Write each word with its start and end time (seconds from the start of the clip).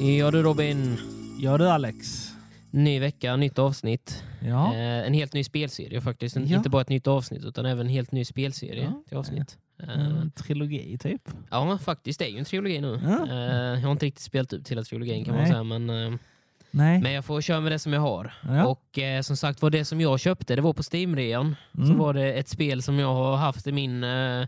Ja 0.00 0.30
du 0.30 0.42
Robin, 0.42 0.96
Ja 1.38 1.58
du 1.58 1.68
Alex. 1.68 2.26
ny 2.70 3.00
vecka, 3.00 3.36
nytt 3.36 3.58
avsnitt. 3.58 4.22
Ja. 4.42 4.74
Eh, 4.74 5.06
en 5.06 5.14
helt 5.14 5.32
ny 5.34 5.44
spelserie 5.44 6.00
faktiskt. 6.00 6.36
En, 6.36 6.46
Ja. 6.46 6.56
Inte 6.56 6.70
bara 6.70 6.82
ett 6.82 6.88
nytt 6.88 7.06
avsnitt 7.06 7.44
utan 7.44 7.66
även 7.66 7.86
en 7.86 7.92
helt 7.92 8.12
ny 8.12 8.24
spelserie 8.24 8.82
Ja. 8.84 9.02
till 9.08 9.16
avsnitt. 9.16 9.58
Eh, 9.82 9.88
En 10.06 10.30
trilogi 10.30 10.98
typ. 10.98 11.22
ja 11.50 11.78
faktiskt, 11.78 12.18
det 12.18 12.24
är 12.26 12.30
ju 12.30 12.38
en 12.38 12.44
trilogi 12.44 12.80
nu. 12.80 13.00
Ja. 13.04 13.26
Eh, 13.30 13.80
jag 13.80 13.86
har 13.86 13.92
inte 13.92 14.06
riktigt 14.06 14.22
spelat 14.24 14.52
ut 14.52 14.70
hela 14.70 14.82
trilogin 14.82 15.24
kan 15.24 15.34
man 15.34 15.42
Nej. 15.42 15.52
säga. 15.52 15.62
Men, 15.64 15.90
eh, 15.90 16.18
Nej. 16.76 17.00
men 17.00 17.12
jag 17.12 17.24
får 17.24 17.40
köra 17.40 17.60
med 17.60 17.72
det 17.72 17.78
som 17.78 17.92
jag 17.92 18.00
har. 18.00 18.32
Ja. 18.48 18.66
Och 18.66 18.98
eh, 18.98 19.22
som 19.22 19.36
sagt 19.36 19.62
var 19.62 19.70
det 19.70 19.84
som 19.84 20.00
jag 20.00 20.20
köpte, 20.20 20.56
det 20.56 20.62
var 20.62 20.72
på 20.72 20.82
Steam-rean. 20.82 21.56
Så 21.72 21.80
Mm. 21.80 21.98
var 21.98 22.12
det 22.14 22.32
ett 22.32 22.48
spel 22.48 22.82
som 22.82 22.98
jag 22.98 23.14
har 23.14 23.36
haft 23.36 23.66
i 23.66 23.72
min 23.72 24.04
eh, 24.04 24.46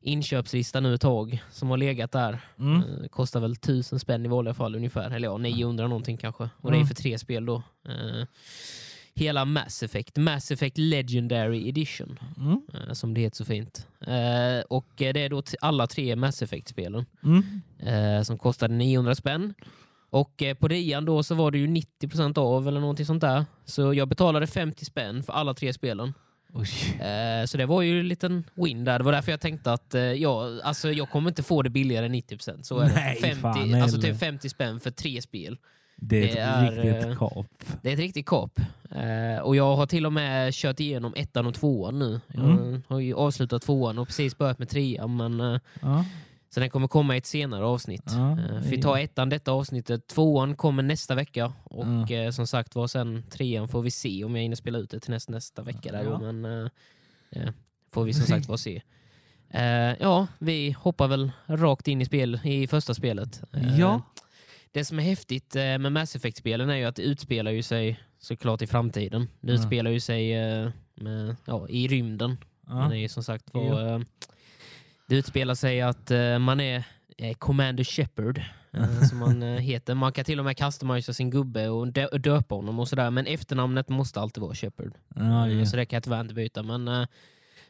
inköpslista 0.00 0.80
nu 0.80 0.94
ett 0.94 1.00
tag. 1.00 1.42
Som 1.50 1.70
har 1.70 1.76
legat 1.76 2.12
där. 2.12 2.38
Mm. 2.58 2.76
Eh, 2.76 3.08
kostar 3.10 3.40
väl 3.40 3.56
tusen 3.56 3.98
spänn 4.00 4.24
i 4.26 4.28
vanliga 4.28 4.54
fall 4.54 4.74
ungefär. 4.76 5.10
Eller 5.10 5.28
ja, 5.28 5.38
900 5.38 5.88
någonting 5.88 6.16
kanske. 6.16 6.42
Och 6.60 6.70
det 6.70 6.76
är 6.76 6.80
Mm. 6.80 6.88
för 6.88 6.94
tre 6.94 7.18
spel 7.18 7.46
då. 7.46 7.62
Eh, 7.88 8.26
hela 9.14 9.44
Mass 9.44 9.82
Effect. 9.82 10.16
Mass 10.16 10.50
Effect 10.50 10.78
Legendary 10.78 11.68
Edition. 11.68 12.18
Mm. 12.36 12.60
eh, 12.74 12.92
som 12.92 13.14
det 13.14 13.20
heter 13.20 13.36
så 13.36 13.44
fint. 13.44 13.86
Eh, 14.00 14.60
och 14.68 14.86
det 14.96 15.16
är 15.22 15.28
då 15.28 15.42
alla 15.60 15.86
tre 15.86 16.16
Mass 16.16 16.42
Effect-spelen. 16.42 17.06
Mm. 17.24 18.24
Som 18.24 18.38
kostade 18.38 18.74
900 18.74 19.14
spänn. 19.14 19.54
Och 20.14 20.42
eh, 20.42 20.54
på 20.54 20.68
rean 20.68 21.04
då 21.04 21.22
så 21.22 21.34
var 21.34 21.50
det 21.50 21.58
ju 21.58 21.66
90% 21.66 22.38
av 22.38 22.68
eller 22.68 22.80
någonting 22.80 23.06
sånt 23.06 23.20
där. 23.20 23.44
Så 23.64 23.94
jag 23.94 24.08
betalade 24.08 24.46
50 24.46 24.84
spänn 24.84 25.22
för 25.22 25.32
alla 25.32 25.54
tre 25.54 25.72
spelen. 25.72 26.14
Eh, 27.00 27.46
så 27.46 27.56
det 27.58 27.66
var 27.66 27.82
ju 27.82 28.00
en 28.00 28.08
liten 28.08 28.44
win 28.54 28.84
där. 28.84 28.98
Det 28.98 29.04
var 29.04 29.12
därför 29.12 29.30
jag 29.30 29.40
tänkte 29.40 29.72
att 29.72 29.94
eh, 29.94 30.02
jag, 30.02 30.60
alltså, 30.64 30.92
jag 30.92 31.10
kommer 31.10 31.30
inte 31.30 31.42
få 31.42 31.62
det 31.62 31.70
billigare 31.70 32.06
än 32.06 32.14
90%. 32.14 32.62
Så 32.62 32.78
Nej, 32.80 33.18
det. 33.22 33.26
50, 33.28 33.40
fan, 33.42 33.74
alltså 33.82 34.00
typ 34.00 34.18
50 34.18 34.48
spänn 34.48 34.80
för 34.80 34.90
tre 34.90 35.22
spel. 35.22 35.58
Det 35.96 36.16
är 36.16 36.22
Det 36.22 36.40
ett 36.40 36.78
är, 36.78 36.82
riktigt 36.92 37.10
eh, 37.12 37.16
kap. 37.18 37.46
Det 37.82 37.88
är 37.88 37.92
ett 37.92 37.98
riktigt 37.98 38.26
kap. 38.26 38.60
Eh, 38.90 39.42
och 39.42 39.56
jag 39.56 39.76
har 39.76 39.86
till 39.86 40.06
och 40.06 40.12
med 40.12 40.54
kört 40.54 40.80
igenom 40.80 41.12
ettan 41.16 41.46
och 41.46 41.54
tvåan 41.54 41.98
nu. 41.98 42.20
Jag 42.34 42.44
Mm. 42.44 42.82
har 42.88 43.00
ju 43.00 43.14
avslutat 43.14 43.62
tvåan 43.62 43.98
och 43.98 44.06
precis 44.06 44.38
börjat 44.38 44.58
med 44.58 44.68
trean. 44.68 45.16
Men, 45.16 45.60
Ja. 45.82 46.04
Så 46.54 46.60
den 46.60 46.70
kommer 46.70 46.88
komma 46.88 47.14
i 47.14 47.18
ett 47.18 47.26
senare 47.26 47.64
avsnitt. 47.64 48.02
Ja, 48.06 48.30
Eh, 48.32 48.60
vi 48.70 48.82
tar 48.82 48.98
ettan 48.98 49.28
detta 49.28 49.52
avsnittet. 49.52 50.06
Tvåan 50.06 50.56
kommer 50.56 50.82
nästa 50.82 51.14
vecka. 51.14 51.52
Och 51.64 51.84
Mm. 51.84 52.26
eh, 52.26 52.30
som 52.30 52.46
sagt 52.46 52.74
var 52.74 52.86
sen 52.86 53.22
trean 53.30 53.68
får 53.68 53.82
vi 53.82 53.90
se 53.90 54.24
om 54.24 54.36
jag 54.36 54.42
hinner 54.42 54.56
spela 54.56 54.78
ut 54.78 54.90
det 54.90 55.00
till 55.00 55.10
nästa, 55.10 55.32
nästa 55.32 55.62
vecka. 55.62 55.92
Där, 55.92 56.04
Ja. 56.04 56.18
men 56.32 56.44
eh, 56.44 56.68
eh, 57.30 57.48
får 57.92 58.04
vi 58.04 58.14
som 58.14 58.26
sagt 58.26 58.48
var 58.48 58.56
se. 58.56 58.82
Ja, 60.00 60.26
vi 60.38 60.70
hoppar 60.78 61.08
väl 61.08 61.32
rakt 61.46 61.88
in 61.88 62.00
i, 62.02 62.04
spel, 62.04 62.40
i 62.44 62.66
första 62.66 62.94
spelet. 62.94 63.42
Ja. 63.78 64.02
Det 64.72 64.84
som 64.84 64.98
är 64.98 65.02
häftigt 65.02 65.54
med 65.54 65.92
Mass 65.92 66.16
Effect-spelen 66.16 66.70
är 66.70 66.74
ju 66.76 66.84
att 66.84 66.96
det 66.96 67.02
utspelar 67.02 67.50
ju 67.50 67.62
sig 67.62 68.00
såklart 68.18 68.62
i 68.62 68.66
framtiden. 68.66 69.28
Det 69.40 69.52
Ja. 69.52 69.58
utspelar 69.58 69.90
ju 69.90 70.00
sig 70.00 70.34
med, 70.94 71.36
ja, 71.44 71.68
i 71.68 71.88
rymden. 71.88 72.36
Ja. 72.66 72.74
Man 72.74 72.92
är 72.92 72.96
ju 72.96 73.08
som 73.08 73.22
sagt 73.24 73.54
var, 73.54 73.80
Ja. 73.80 74.00
Det 75.06 75.16
utspelar 75.16 75.54
sig 75.54 75.80
att 75.80 76.10
eh, 76.10 76.38
man 76.38 76.60
är 76.60 76.84
eh, 77.18 77.34
Commander 77.34 77.84
Shepard. 77.84 78.42
Eh, 78.72 79.00
som 79.08 79.18
man 79.18 79.42
eh, 79.42 79.48
heter. 79.60 79.94
Man 79.94 80.12
kan 80.12 80.24
till 80.24 80.38
och 80.38 80.44
med 80.44 80.56
customisa 80.56 81.12
sin 81.12 81.30
gubbe 81.30 81.68
och 81.68 81.88
dö- 81.88 82.06
och 82.06 82.20
döpa 82.20 82.54
honom 82.54 82.80
och 82.80 82.88
sådär. 82.88 83.10
Men 83.10 83.26
efternamnet 83.26 83.88
måste 83.88 84.20
alltid 84.20 84.40
vara 84.42 84.54
Shepard. 84.54 84.92
Ja, 85.14 85.46
Eh, 85.48 85.52
ja. 85.58 85.66
Så 85.66 85.76
det 85.76 85.84
kan 85.86 85.96
jag 85.96 86.02
tyvärr 86.04 86.20
inte 86.20 86.34
byta. 86.34 86.62
Men, 86.62 87.06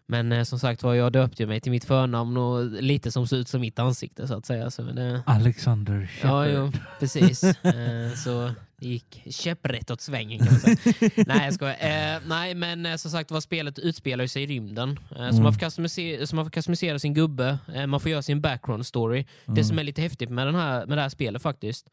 men 0.07 0.47
som 0.47 0.59
sagt 0.59 0.83
var, 0.83 0.95
jag 0.95 1.13
döpte 1.13 1.43
ju 1.43 1.47
mig 1.47 1.61
till 1.61 1.73
mitt 1.73 1.85
förnamn 1.85 2.37
och 2.37 2.65
lite 2.65 3.11
som 3.13 3.27
ser 3.27 3.37
ut 3.37 3.49
som 3.49 3.61
mitt 3.61 3.79
ansikte 3.79 4.29
så 4.29 4.35
att 4.35 4.47
säga. 4.47 4.71
Så, 4.71 4.89
eh, 4.99 5.21
Alexander 5.27 6.11
Ja, 6.23 6.45
Shepard. 6.45 6.49
jo, 6.55 6.73
precis. 7.01 7.41
Så 8.25 8.51
det 8.85 8.93
gick 8.93 9.23
käpprätt 9.31 9.91
åt 9.91 10.01
svängen 10.01 10.39
kan 10.39 10.49
man 10.53 10.61
säga. 10.61 11.11
nej, 11.27 11.45
jag 11.45 11.55
skojar. 11.55 11.77
Eh, 12.15 12.21
nej, 12.27 12.55
men 12.55 12.87
eh, 12.87 12.97
som 12.97 13.11
sagt 13.11 13.31
var 13.31 13.41
spelet 13.41 13.79
utspelar 13.79 14.27
sig 14.27 14.43
i 14.43 14.47
rymden. 14.47 14.99
Eh, 15.11 15.17
så, 15.17 15.23
Mm. 15.23 15.43
man 15.43 15.53
får 15.53 15.61
customisera, 15.61 16.27
så 16.27 16.37
man 16.37 16.45
får 16.45 16.51
customisera 16.51 16.99
sin 16.99 17.15
gubbe, 17.15 17.59
eh, 17.75 17.87
man 17.87 18.01
får 18.01 18.11
göra 18.11 18.23
sin 18.23 18.41
background 18.41 18.87
story. 18.87 19.25
Det 19.45 19.51
Mm. 19.53 19.65
som 19.65 19.79
är 19.79 19.83
lite 19.85 20.03
häftigt 20.03 20.31
med, 20.31 20.47
den 20.47 20.55
här, 20.55 20.87
med 20.87 20.99
det 20.99 21.03
här 21.03 21.09
spelet 21.09 21.43
faktiskt, 21.43 21.87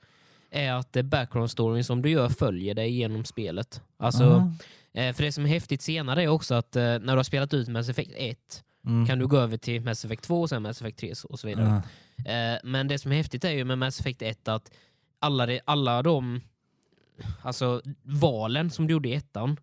är 0.51 0.73
att 0.73 0.95
eh, 0.95 1.03
background 1.03 1.51
storyn 1.51 1.83
som 1.83 2.01
du 2.01 2.09
gör 2.09 2.29
följer 2.29 2.75
dig 2.75 2.91
genom 2.91 3.25
spelet. 3.25 3.81
Alltså, 3.99 4.51
eh, 4.93 5.13
för 5.13 5.23
det 5.23 5.31
som 5.31 5.43
är 5.45 5.49
häftigt 5.49 5.81
senare 5.81 6.23
är 6.23 6.27
också 6.27 6.55
att 6.55 6.75
eh, 6.75 6.81
när 6.83 6.99
du 6.99 7.15
har 7.15 7.23
spelat 7.23 7.53
ut 7.53 7.67
Mass 7.67 7.89
Effect 7.89 8.11
1 8.17 8.63
Mm. 8.85 9.07
kan 9.07 9.19
du 9.19 9.27
gå 9.27 9.37
över 9.37 9.57
till 9.57 9.81
Mass 9.81 10.05
Effect 10.05 10.23
2 10.23 10.41
och 10.41 10.49
sen 10.49 10.61
Mass 10.61 10.81
Effect 10.81 10.99
3 10.99 11.13
och 11.29 11.39
så 11.39 11.47
vidare. 11.47 11.81
Ja. 12.25 12.31
Eh, 12.31 12.59
men 12.63 12.87
det 12.87 12.99
som 12.99 13.11
är 13.11 13.15
häftigt 13.15 13.43
är 13.43 13.49
ju 13.51 13.65
med 13.65 13.77
Mass 13.77 13.99
Effect 13.99 14.21
1 14.21 14.47
att 14.47 14.71
alla, 15.19 15.45
de, 15.45 15.59
alla 15.65 16.01
de 16.03 16.41
alltså, 17.41 17.81
valen 18.03 18.69
som 18.69 18.87
du 18.87 18.93
gjorde 18.93 19.09
i 19.09 19.13
ettan 19.13 19.57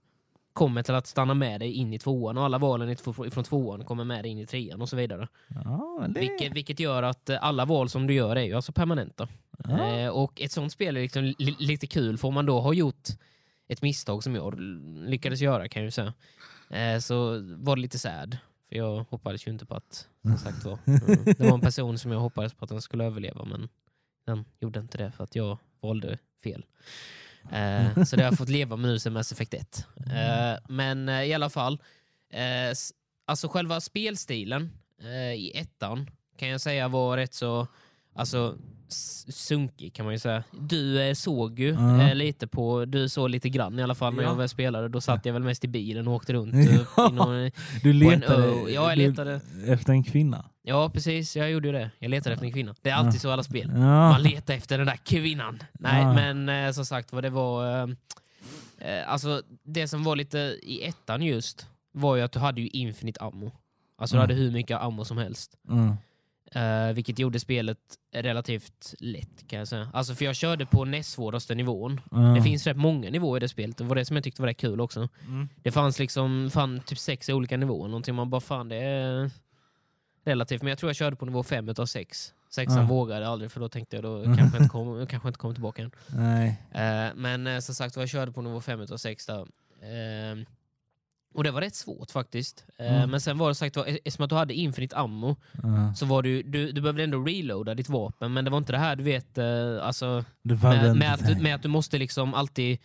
kommer 0.52 0.82
till 0.82 0.94
att 0.94 1.06
stanna 1.06 1.34
med 1.34 1.60
dig 1.60 1.72
in 1.72 1.92
i 1.92 1.98
tvåan 1.98 2.38
och 2.38 2.44
alla 2.44 2.58
valen 2.58 2.96
från 3.30 3.44
tvåan 3.44 3.84
kommer 3.84 4.04
med 4.04 4.24
dig 4.24 4.30
in 4.30 4.38
i 4.38 4.46
trean 4.46 4.82
och 4.82 4.88
så 4.88 4.96
vidare. 4.96 5.28
Ja, 5.48 6.06
det... 6.08 6.20
Vilket, 6.20 6.52
vilket 6.52 6.80
gör 6.80 7.02
att 7.02 7.30
eh, 7.30 7.44
alla 7.44 7.64
val 7.64 7.88
som 7.88 8.06
du 8.06 8.14
gör 8.14 8.36
är 8.36 8.42
ju 8.42 8.54
alltså 8.54 8.72
permanenta. 8.72 9.28
Ja. 9.64 9.96
Eh, 9.96 10.08
och 10.08 10.40
ett 10.40 10.52
sånt 10.52 10.72
spel 10.72 10.96
är 10.96 11.00
liksom 11.00 11.34
li 11.38 11.56
lite 11.58 11.86
kul 11.86 12.18
för 12.18 12.28
om 12.28 12.34
man 12.34 12.46
då 12.46 12.60
har 12.60 12.72
gjort 12.72 13.08
ett 13.68 13.82
misstag 13.82 14.22
som 14.22 14.34
jag 14.34 14.60
lyckades 15.08 15.40
göra 15.40 15.68
kan 15.68 15.82
jag 15.82 15.86
ju 15.86 15.90
säga. 15.90 16.14
Eh, 16.70 16.98
så 16.98 17.40
var 17.56 17.76
det 17.76 17.82
lite 17.82 17.98
sad. 17.98 18.38
För 18.68 18.76
jag 18.76 19.06
hoppades 19.10 19.46
ju 19.46 19.50
inte 19.50 19.66
på 19.66 19.74
att, 19.74 20.08
som 20.22 20.38
sagt 20.38 20.64
var. 20.64 20.78
Mm. 20.86 21.24
Det 21.24 21.40
var 21.40 21.54
en 21.54 21.60
person 21.60 21.98
som 21.98 22.12
jag 22.12 22.20
hoppades 22.20 22.54
på 22.54 22.64
att 22.64 22.70
den 22.70 22.82
skulle 22.82 23.04
överleva 23.04 23.44
men 23.44 23.68
den 24.26 24.44
gjorde 24.60 24.80
inte 24.80 24.98
det 24.98 25.12
för 25.12 25.24
att 25.24 25.36
jag 25.36 25.58
valde 25.80 26.18
fel. 26.44 26.64
Eh, 27.52 28.04
så 28.04 28.16
det 28.16 28.22
har 28.22 28.30
jag 28.30 28.38
fått 28.38 28.48
leva 28.48 28.76
med 28.76 28.90
nu 28.90 28.98
sen 28.98 29.12
Mass 29.12 29.32
Effect 29.32 29.54
1. 29.54 29.86
Uh, 30.06 30.50
eh, 30.50 30.58
men 30.68 31.08
uh, 31.08 31.24
i 31.24 31.34
alla 31.34 31.50
fall, 31.50 31.82
alltså 33.26 33.48
själva 33.48 33.80
spelstilen 33.80 34.70
i 35.36 35.58
ettan 35.58 36.10
kan 36.36 36.48
jag 36.48 36.60
säga 36.60 36.88
var 36.88 37.16
rätt 37.16 37.34
så 37.34 37.66
alltså, 38.14 38.58
sunkig 38.88 39.94
kan 39.94 40.04
man 40.04 40.14
ju 40.14 40.18
säga. 40.18 40.44
Du 40.60 41.00
eh, 41.02 41.14
såg 41.14 41.60
ju 41.60 41.68
Ja. 41.74 42.02
eh, 42.02 42.14
lite 42.14 42.46
på, 42.46 42.84
du 42.84 43.08
såg 43.08 43.30
lite 43.30 43.48
grann 43.48 43.78
i 43.78 43.82
alla 43.82 43.94
fall 43.94 44.14
när 44.14 44.22
Ja. 44.22 44.28
jag 44.28 44.36
väl 44.36 44.48
spelade. 44.48 44.88
Då 44.88 45.00
satt 45.00 45.26
jag 45.26 45.32
väl 45.32 45.42
mest 45.42 45.64
i 45.64 45.68
bilen 45.68 46.08
och 46.08 46.14
åkte 46.14 46.32
runt. 46.32 46.54
Ja. 46.96 47.06
eh, 47.06 47.12
någon, 47.12 47.50
Du 47.82 47.90
en 47.90 47.98
letade. 47.98 48.46
Ja, 48.48 48.68
jag 48.68 48.98
du- 48.98 49.08
letade. 49.08 49.40
efter 49.66 49.92
en 49.92 50.04
kvinna. 50.04 50.44
ja 50.62 50.90
precis, 50.90 51.36
jag 51.36 51.50
gjorde 51.50 51.68
ju 51.68 51.72
det. 51.72 51.90
Jag 51.98 52.08
letade 52.10 52.32
efter 52.34 52.46
en 52.46 52.52
kvinna. 52.52 52.74
Det 52.82 52.90
är 52.90 52.94
alltid 52.94 53.20
så 53.20 53.28
i 53.28 53.32
alla 53.32 53.42
spel. 53.42 53.70
Ja. 53.74 53.80
Man 54.10 54.22
letar 54.22 54.54
efter 54.54 54.78
den 54.78 54.86
där 54.86 54.96
kvinnan. 55.04 55.58
Nej, 55.72 56.02
Ja. 56.02 56.12
men 56.34 56.74
som 56.74 56.86
sagt 56.86 57.12
vad 57.12 57.22
det 57.24 57.30
var... 57.30 57.82
Eh, 58.80 59.12
alltså, 59.12 59.42
det 59.64 59.88
som 59.88 60.04
var 60.04 60.16
lite 60.16 60.38
i 60.62 60.84
ettan 60.84 61.22
just 61.22 61.66
var 61.92 62.16
ju 62.16 62.22
att 62.22 62.32
du 62.32 62.38
hade 62.38 62.60
ju 62.60 62.68
infinite 62.68 63.20
ammo. 63.20 63.52
Alltså 63.98 64.16
du 64.16 64.18
Mm. 64.22 64.30
hade 64.30 64.34
hur 64.42 64.50
mycket 64.52 64.80
ammo 64.80 65.04
som 65.04 65.18
helst. 65.18 65.54
Mm. 65.70 65.94
Eh, 66.52 66.92
vilket 66.94 67.18
gjorde 67.18 67.40
spelet 67.40 67.78
relativt 68.14 68.94
lätt 68.98 69.48
kan 69.48 69.58
jag 69.58 69.68
säga. 69.68 69.90
Alltså 69.92 70.14
för 70.14 70.24
jag 70.24 70.36
körde 70.36 70.66
på 70.66 70.84
näst 70.84 71.10
svåraste 71.10 71.54
nivån. 71.54 72.00
Ja. 72.10 72.18
Det 72.18 72.42
finns 72.42 72.66
rätt 72.66 72.76
många 72.76 73.10
nivåer 73.10 73.36
i 73.36 73.40
det 73.40 73.48
spelet. 73.48 73.76
Det 73.78 73.84
var 73.84 73.96
det 73.96 74.04
som 74.04 74.16
jag 74.16 74.24
tyckte 74.24 74.42
var 74.42 74.48
rätt 74.48 74.56
kul 74.56 74.80
också. 74.80 75.08
Mm. 75.26 75.48
Det 75.62 75.72
fanns 75.72 75.98
liksom 75.98 76.50
fan, 76.50 76.80
typ 76.86 76.98
sex 76.98 77.28
olika 77.28 77.56
nivåer. 77.56 77.88
Någonting 77.88 78.14
man 78.14 78.30
bara 78.30 78.40
fan 78.40 78.68
det 78.68 78.76
är 78.76 79.30
relativt. 80.24 80.62
Men 80.62 80.68
jag 80.68 80.78
tror 80.78 80.88
jag 80.88 80.96
körde 80.96 81.16
på 81.16 81.26
nivå 81.26 81.42
fem 81.42 81.68
utav 81.68 81.86
sex. 81.86 82.34
Sexan 82.50 82.78
Ja. 82.78 82.86
vågade 82.86 83.28
aldrig 83.28 83.52
för 83.52 83.60
då 83.60 83.68
tänkte 83.68 83.96
jag 83.96 84.02
då 84.04 84.24
kanske 84.36 84.58
inte 84.58 84.68
kom, 84.68 85.06
kanske 85.06 85.28
inte 85.28 85.38
kom 85.38 85.54
tillbaka 85.54 85.82
än. 85.82 85.90
Nej. 86.06 86.62
Eh, 86.72 87.14
men 87.14 87.46
eh, 87.46 87.58
som 87.58 87.74
sagt 87.74 87.96
var 87.96 88.02
jag 88.02 88.10
körde 88.10 88.32
på 88.32 88.42
nivå 88.42 88.60
fem 88.60 88.80
utav 88.80 88.96
sex 88.96 89.26
där. 89.26 89.40
Eh, 89.40 90.44
och 91.38 91.44
det 91.44 91.50
var 91.50 91.60
rätt 91.60 91.74
svårt 91.74 92.10
faktiskt. 92.10 92.64
Eh, 92.78 92.96
Mm. 92.96 93.10
Men 93.10 93.20
sen 93.20 93.38
var 93.38 93.48
det 93.48 93.54
sagt 93.54 93.76
var, 93.76 93.84
eftersom 93.86 94.24
att 94.24 94.30
du 94.30 94.36
hade 94.36 94.54
infinite 94.54 94.96
ammo 94.96 95.36
Ja. 95.62 95.94
så 95.94 96.06
var 96.06 96.22
du, 96.22 96.42
du, 96.42 96.72
du 96.72 96.80
behövde 96.80 97.04
ändå 97.04 97.18
reloada 97.24 97.74
ditt 97.74 97.88
vapen 97.88 98.32
men 98.32 98.44
det 98.44 98.50
var 98.50 98.58
inte 98.58 98.72
det 98.72 98.78
här 98.78 98.96
du 98.96 99.04
vet, 99.04 99.38
eh, 99.38 99.46
alltså 99.86 100.24
med, 100.42 100.96
med, 100.96 101.14
att, 101.14 101.26
du- 101.26 101.42
med 101.42 101.54
att 101.54 101.62
du 101.62 101.68
måste 101.68 101.98
liksom 101.98 102.34
alltid 102.34 102.78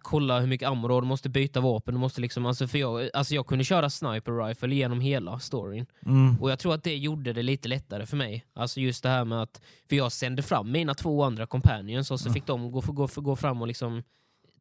kolla 0.00 0.40
hur 0.40 0.46
mycket 0.46 0.68
ammo 0.68 0.88
du 0.88 0.94
har, 0.94 1.00
du 1.02 1.06
måste 1.08 1.28
byta 1.28 1.60
vapen, 1.60 1.94
du 1.94 2.00
måste 2.00 2.20
liksom, 2.20 2.46
alltså 2.46 2.66
för 2.68 2.78
jag, 2.78 3.10
alltså 3.14 3.34
jag 3.34 3.46
kunde 3.46 3.64
köra 3.64 3.90
sniper 3.90 4.46
rifle 4.46 4.74
genom 4.74 5.00
hela 5.00 5.38
storyn. 5.38 5.86
Mm. 6.06 6.36
Och 6.40 6.50
jag 6.50 6.58
tror 6.58 6.74
att 6.74 6.82
det 6.84 6.96
gjorde 6.96 7.32
det 7.32 7.42
lite 7.42 7.68
lättare 7.68 8.06
för 8.06 8.16
mig. 8.16 8.44
Alltså 8.54 8.80
just 8.80 9.02
det 9.02 9.08
här 9.08 9.24
med 9.24 9.42
att, 9.42 9.60
för 9.88 9.96
jag 9.96 10.12
sände 10.12 10.42
fram 10.42 10.72
mina 10.72 10.94
två 10.94 11.24
andra 11.24 11.46
companions 11.46 12.10
och 12.10 12.20
så 12.20 12.28
Mm. 12.28 12.34
fick 12.34 12.46
de 12.46 12.70
gå, 12.72 12.80
gå, 12.80 13.08
gå 13.14 13.36
fram 13.36 13.60
och 13.62 13.68
liksom 13.68 14.02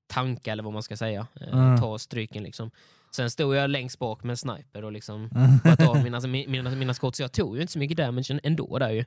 tanka 0.08 0.52
eller 0.52 0.64
vad 0.64 0.74
man 0.74 0.84
ska 0.84 0.98
säga, 0.98 1.28
eh, 1.42 1.54
Mm. 1.60 1.82
ta 1.82 1.98
stryken 1.98 2.44
liksom. 2.44 2.72
Sen 3.12 3.30
stod 3.32 3.56
jag 3.56 3.70
längst 3.70 4.00
bak 4.00 4.24
med 4.24 4.32
en 4.32 4.38
sniper 4.38 4.84
och 4.84 4.92
liksom 4.92 5.30
Mm. 5.36 5.60
sköt 5.60 5.88
av 5.88 6.04
mina, 6.04 6.20
mina, 6.28 6.70
mina 6.70 6.94
skott, 6.94 7.16
så 7.16 7.24
jag 7.24 7.32
tog 7.32 7.56
ju 7.56 7.62
inte 7.62 7.74
så 7.74 7.80
mycket 7.80 7.98
damage 7.98 8.40
ändå 8.44 8.78
där 8.80 8.90
ju. 8.90 9.06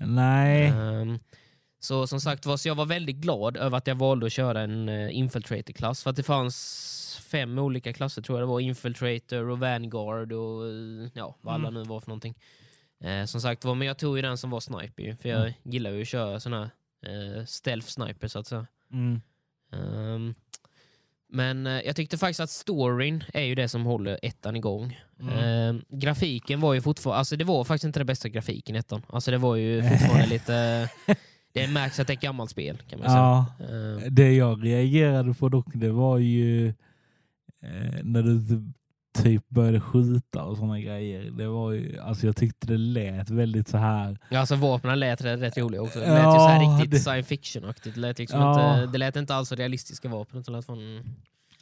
Nej. 0.00 0.66
Ehm, 0.66 1.18
Så 1.80 2.06
som 2.06 2.20
sagt 2.20 2.46
var, 2.46 2.56
så 2.56 2.68
jag 2.68 2.74
var 2.74 2.86
väldigt 2.86 3.16
glad 3.16 3.56
över 3.56 3.78
att 3.78 3.86
jag 3.86 3.94
valde 3.94 4.26
att 4.26 4.32
köra 4.32 4.60
en 4.60 4.88
uh, 4.88 5.16
Infiltrator-klass. 5.16 6.02
För 6.02 6.10
att 6.10 6.16
det 6.16 6.22
fanns 6.22 7.20
fem 7.26 7.58
olika 7.58 7.92
klasser 7.92 8.22
tror 8.22 8.38
jag 8.38 8.48
det 8.48 8.50
var. 8.52 8.60
Infiltrator 8.60 9.48
och 9.48 9.58
Vanguard 9.58 10.32
och 10.32 10.62
uh, 10.62 11.08
ja, 11.14 11.36
vad 11.40 11.54
alla 11.54 11.68
Mm. 11.68 11.82
nu 11.82 11.88
var 11.88 12.00
för 12.00 12.08
någonting. 12.08 12.34
Eh, 13.04 13.24
som 13.24 13.40
sagt 13.40 13.64
var, 13.64 13.74
men 13.74 13.86
jag 13.88 13.98
tog 13.98 14.16
ju 14.16 14.22
den 14.22 14.38
som 14.38 14.50
var 14.50 14.60
sniper 14.60 15.16
för 15.22 15.28
jag 15.28 15.40
Mm. 15.40 15.52
gillar 15.62 15.90
ju 15.90 16.02
att 16.02 16.08
köra 16.08 16.40
såna 16.40 16.70
här 17.02 17.38
eh, 17.38 17.44
stealth 17.44 17.86
sniper 17.88 18.28
så 18.28 18.38
att 18.38 18.46
säga. 18.46 18.66
Mm. 18.92 19.20
Ehm, 19.72 20.34
men 21.32 21.66
eh, 21.66 21.80
jag 21.80 21.96
tyckte 21.96 22.18
faktiskt 22.18 22.40
att 22.40 22.50
storyn 22.50 23.24
är 23.34 23.42
ju 23.42 23.54
det 23.54 23.68
som 23.68 23.84
håller 23.84 24.18
ettan 24.22 24.56
igång. 24.56 25.00
Mm. 25.20 25.38
Ehm, 25.38 25.82
grafiken 25.88 26.60
var 26.60 26.74
ju 26.74 26.80
fortfarande, 26.80 27.18
alltså 27.18 27.36
det 27.36 27.44
var 27.44 27.64
faktiskt 27.64 27.84
inte 27.84 28.00
det 28.00 28.04
bästa 28.04 28.28
grafiken 28.28 28.76
i 28.76 28.78
ettan. 28.78 29.02
Alltså 29.08 29.30
det 29.30 29.38
var 29.38 29.56
ju 29.56 29.82
fortfarande 29.90 30.26
lite, 30.26 30.88
det 31.52 31.68
märks 31.68 32.00
att 32.00 32.06
det 32.06 32.12
är 32.12 32.16
ett 32.16 32.22
gammalt 32.22 32.50
spel 32.50 32.78
kan 32.88 32.98
man 32.98 33.08
säga. 33.08 33.18
Ja, 33.18 33.46
Ehm, 33.60 34.14
det 34.14 34.32
jag 34.32 34.64
reagerade 34.64 35.34
på 35.34 35.48
dock, 35.48 35.66
det 35.74 35.90
var 35.90 36.18
ju 36.18 36.68
eh, 37.62 38.02
när 38.02 38.22
du 38.22 38.62
typ 39.12 39.48
började 39.48 39.80
skjuta 39.80 40.44
och 40.44 40.56
såna 40.56 40.80
grejer. 40.80 41.30
Det 41.30 41.46
var 41.48 41.72
ju, 41.72 41.98
alltså 42.00 42.26
jag 42.26 42.36
tyckte 42.36 42.66
det 42.66 42.76
lät 42.78 43.30
väldigt 43.30 43.68
så 43.68 43.76
här. 43.78 44.18
Ja, 44.30 44.38
alltså 44.40 44.56
vapnen 44.56 45.00
lät 45.00 45.24
rätt, 45.24 45.40
rätt 45.40 45.58
roliga 45.58 45.82
också. 45.82 45.98
Det 45.98 46.06
lät 46.06 46.18
ju 46.18 46.22
så 46.22 46.36
Ja, 46.36 46.46
här 46.48 46.76
riktigt 46.76 46.90
det- 46.90 46.98
science 47.00 47.28
fiction-aktigt. 47.28 47.94
Det 47.94 48.00
lät, 48.00 48.18
liksom 48.18 48.40
Ja. 48.40 48.74
inte, 48.82 48.92
det 48.92 48.98
lät 48.98 49.16
inte 49.16 49.34
alls 49.34 49.52
realistiska 49.52 50.08
vapen. 50.08 50.42
Det 50.42 50.52
lät 50.52 50.66
från... 50.66 50.78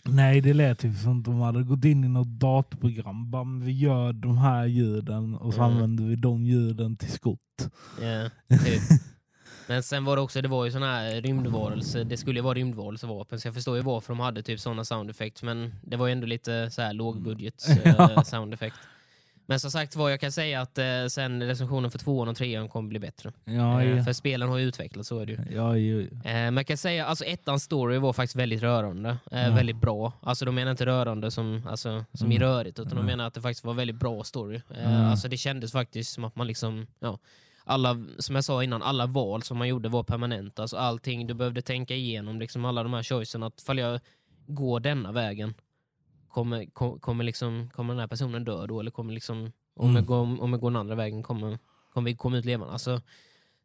Nej, 0.04 0.40
det 0.40 0.54
lät 0.54 0.78
typ 0.78 0.96
som 0.98 1.18
att 1.18 1.24
de 1.24 1.40
hade 1.40 1.62
gått 1.62 1.84
in 1.84 2.04
i 2.04 2.08
något 2.08 2.28
datorprogram. 2.28 3.30
Bara, 3.30 3.44
vi 3.62 3.72
gör 3.72 4.12
de 4.12 4.38
här 4.38 4.66
ljuden 4.66 5.34
och 5.34 5.54
så 5.54 5.60
Mm. 5.62 5.72
använder 5.74 6.04
vi 6.04 6.16
de 6.16 6.44
ljuden 6.46 6.96
till 6.96 7.10
skott. 7.12 7.38
Ja, 8.02 8.30
typ. 8.64 8.82
Men 9.70 9.82
sen 9.82 10.04
var 10.04 10.16
det 10.16 10.22
också, 10.22 10.42
det 10.42 10.48
var 10.48 10.64
ju 10.64 10.70
såna 10.72 10.86
här 10.86 11.20
rymdvarelser, 11.22 12.04
det 12.04 12.16
skulle 12.16 12.38
ju 12.38 12.42
vara 12.42 12.54
rymdvarelsevapen 12.54 13.40
så 13.40 13.48
jag 13.48 13.54
förstår 13.54 13.76
ju 13.76 13.82
varför 13.82 14.08
de 14.12 14.20
hade 14.20 14.42
typ 14.42 14.60
såna 14.60 14.84
sound 14.84 15.10
effects 15.10 15.42
men 15.42 15.74
det 15.82 15.96
var 15.96 16.06
ju 16.06 16.12
ändå 16.12 16.26
lite 16.26 16.70
så 16.70 16.82
här 16.82 16.92
lågbudget 16.92 17.66
Ja. 17.84 18.10
eh, 18.12 18.22
sound 18.22 18.54
effect. 18.54 18.76
Men 19.46 19.60
som 19.60 19.70
sagt 19.70 19.96
var, 19.96 20.10
jag 20.10 20.20
kan 20.20 20.32
säga 20.32 20.60
att 20.60 20.78
eh, 20.78 21.06
sen 21.10 21.42
recensionen 21.42 21.90
för 21.90 21.98
tvåan 21.98 22.28
och 22.28 22.36
trean 22.36 22.68
kommer 22.68 22.88
bli 22.88 22.98
bättre. 22.98 23.32
Ja, 23.44 23.82
Eh, 23.82 23.96
ja. 23.96 24.04
För 24.04 24.12
spelen 24.12 24.48
har 24.48 24.58
ju 24.58 24.64
utvecklats, 24.66 25.08
så 25.08 25.18
är 25.18 25.26
det 25.26 25.32
ju. 25.32 25.38
ja, 25.56 25.76
ju. 25.76 26.02
Eh, 26.02 26.10
men 26.24 26.56
jag 26.56 26.66
kan 26.66 26.76
säga, 26.76 27.06
alltså 27.06 27.24
ettans 27.24 27.62
story 27.62 27.98
var 27.98 28.12
faktiskt 28.12 28.36
väldigt 28.36 28.62
rörande. 28.62 29.16
Eh, 29.30 29.42
Ja. 29.46 29.54
Väldigt 29.54 29.80
bra. 29.80 30.12
Alltså 30.22 30.44
de 30.44 30.54
menar 30.54 30.70
inte 30.70 30.86
rörande 30.86 31.30
som, 31.30 31.62
alltså, 31.70 32.04
som 32.12 32.32
i 32.32 32.36
Mm. 32.36 32.48
rörigt, 32.48 32.78
utan 32.78 32.88
de 32.90 32.94
Mm. 32.98 33.06
menar 33.06 33.26
att 33.26 33.34
det 33.34 33.40
faktiskt 33.40 33.64
var 33.64 33.74
väldigt 33.74 33.96
bra 33.96 34.24
story. 34.24 34.60
Eh, 34.70 34.94
Mm. 34.94 35.10
Alltså 35.10 35.28
det 35.28 35.36
kändes 35.36 35.72
faktiskt 35.72 36.12
som 36.12 36.24
att 36.24 36.36
man 36.36 36.46
liksom, 36.46 36.86
ja, 37.00 37.18
alla, 37.64 37.96
som 38.18 38.34
jag 38.34 38.44
sa 38.44 38.64
innan, 38.64 38.82
alla 38.82 39.06
val 39.06 39.42
som 39.42 39.58
man 39.58 39.68
gjorde 39.68 39.88
var 39.88 40.02
permanenta. 40.02 40.62
Alltså 40.62 40.76
allting, 40.76 41.26
du 41.26 41.34
behövde 41.34 41.62
tänka 41.62 41.94
igenom 41.94 42.40
liksom 42.40 42.64
alla 42.64 42.82
de 42.82 42.92
här 42.92 43.02
choicen. 43.02 43.42
Att 43.42 43.60
ifall 43.60 43.78
jag 43.78 44.00
går 44.46 44.80
denna 44.80 45.12
vägen, 45.12 45.54
kommer, 46.28 46.66
kom, 46.72 47.00
kommer, 47.00 47.24
liksom, 47.24 47.70
kommer 47.74 47.94
den 47.94 48.00
här 48.00 48.06
personen 48.06 48.44
dö 48.44 48.66
då? 48.66 48.80
Eller 48.80 48.90
kommer 48.90 49.12
liksom, 49.12 49.52
om, 49.76 49.84
Mm. 49.90 49.96
jag 49.96 50.06
går, 50.06 50.42
om 50.42 50.52
jag 50.52 50.60
går 50.60 50.70
den 50.70 50.80
andra 50.80 50.94
vägen, 50.94 51.22
kommer, 51.22 51.58
kommer 51.94 52.10
vi 52.10 52.16
komma 52.16 52.36
ut 52.38 52.44
levande? 52.44 52.72
Alltså, 52.72 53.00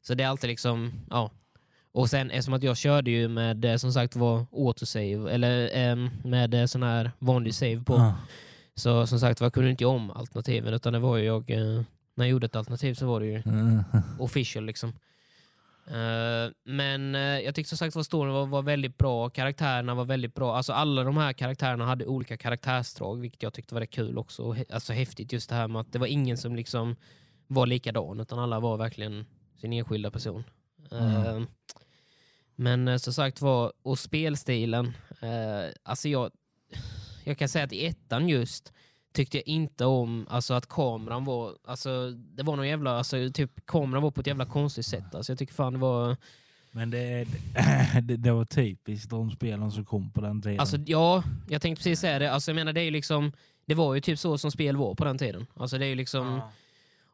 så 0.02 0.14
det 0.14 0.24
är 0.24 0.28
alltid 0.28 0.48
liksom, 0.48 0.92
ja. 1.10 1.32
Och 1.92 2.10
sen 2.10 2.30
eftersom 2.32 2.54
att 2.54 2.64
jag 2.64 2.78
körde 2.78 3.12
ju 3.12 3.28
med 3.28 3.66
eh, 3.66 3.76
som 3.76 3.94
sagt 3.94 4.16
var 4.16 4.46
autosave, 4.52 5.32
eller 5.32 5.78
eh, 5.78 6.10
med 6.24 6.70
sån 6.70 6.84
här 6.84 7.12
vanlig 7.20 7.56
save 7.56 7.84
på. 7.84 7.94
Ja. 7.94 8.16
Så 8.76 9.08
som 9.08 9.20
sagt 9.20 9.42
var 9.42 9.50
kunde 9.50 9.70
inte 9.70 9.84
jag 9.84 9.92
om 9.92 10.12
alternativen 10.12 10.74
utan 10.74 10.94
det 10.94 11.00
var 11.00 11.18
ju 11.18 11.24
jag, 11.26 11.50
eh, 11.52 11.82
när 12.16 12.26
jag 12.26 12.32
gjorde 12.32 12.46
ett 12.46 12.56
alternativ 12.56 12.94
så 12.94 13.06
var 13.08 13.20
det 13.20 13.26
ju 13.26 13.42
Mm. 13.46 13.84
official 14.20 14.66
liksom. 14.66 14.90
Eh, 15.88 16.52
men 16.64 17.16
eh, 17.16 17.22
jag 17.22 17.56
tyckte 17.56 17.70
som 17.70 17.78
sagt 17.78 17.96
att 17.96 18.06
storyn 18.06 18.34
var, 18.34 18.46
var 18.46 18.62
väldigt 18.62 18.98
bra, 18.98 19.30
karaktärerna 19.30 19.96
var 19.96 20.06
väldigt 20.06 20.34
bra. 20.36 20.56
Alltså 20.58 20.74
alla 20.74 21.04
de 21.04 21.18
här 21.18 21.34
karaktärerna 21.34 21.86
hade 21.86 22.06
olika 22.06 22.38
karaktärsdrag, 22.38 23.20
vilket 23.22 23.44
jag 23.44 23.54
tyckte 23.54 23.74
var 23.74 23.82
rätt 23.82 23.92
kul 23.92 24.18
också. 24.18 24.44
Och 24.44 24.56
he- 24.56 24.74
Alltså 24.74 24.94
häftigt 24.94 25.34
just 25.34 25.50
det 25.50 25.56
här 25.56 25.68
med 25.68 25.80
att 25.82 25.92
det 25.92 26.00
var 26.00 26.08
ingen 26.08 26.38
som 26.38 26.56
liksom 26.56 26.96
var 27.48 27.66
likadan, 27.68 28.20
utan 28.20 28.40
alla 28.40 28.60
var 28.60 28.78
verkligen 28.78 29.26
sin 29.62 29.74
enskilda 29.74 30.12
person. 30.12 30.44
Mm. 30.92 31.26
Eh, 31.26 31.42
men 32.56 33.00
som 33.00 33.14
sagt 33.14 33.42
var, 33.42 33.74
och 33.82 34.00
spelstilen, 34.00 34.94
alltså 35.84 36.10
jag, 36.10 36.32
jag 37.24 37.38
kan 37.38 37.50
säga 37.50 37.66
att 37.66 37.74
i 37.74 37.86
ettan 37.86 38.30
just 38.30 38.74
tyckte 39.16 39.38
jag 39.38 39.48
inte 39.48 39.86
om 39.86 40.28
alltså 40.30 40.54
att 40.54 40.68
kameran 40.70 41.26
var, 41.26 41.52
alltså 41.66 42.12
det 42.12 42.44
var 42.44 42.56
någon 42.56 42.68
jävla, 42.68 42.98
alltså 42.98 43.18
typ 43.34 43.66
kameran 43.66 44.04
var 44.04 44.12
på 44.12 44.22
ett 44.22 44.28
jävla 44.28 44.46
konstigt 44.46 44.86
sätt. 44.86 45.16
Alltså 45.16 45.32
jag 45.32 45.40
tycker 45.40 45.54
fan 45.54 45.74
det 45.74 45.80
var, 45.80 46.18
Men 46.72 46.90
det, 46.90 47.26
det, 48.02 48.18
det 48.18 48.32
var 48.32 48.46
typiskt 48.46 49.10
de 49.10 49.32
spelen 49.32 49.72
som 49.72 49.86
kom 49.86 50.12
på 50.12 50.22
den 50.22 50.42
tiden. 50.42 50.60
alltså 50.60 50.78
ja, 50.86 51.24
jag 51.50 51.62
tänkte 51.62 51.80
precis 51.84 52.00
säga 52.00 52.20
det, 52.20 52.32
alltså 52.32 52.52
jag 52.52 52.56
menar 52.56 52.74
det 52.74 52.82
är 52.82 52.92
liksom, 52.92 53.32
det 53.66 53.74
var 53.76 53.96
ju 53.96 54.02
typ 54.02 54.20
så 54.20 54.38
som 54.38 54.52
spel 54.52 54.78
var 54.78 54.96
på 54.96 55.06
den 55.06 55.18
tiden. 55.18 55.46
Alltså 55.56 55.78
det 55.78 55.86
är 55.86 55.90
ju 55.90 55.96
liksom, 55.96 56.28
Ja. 56.28 56.52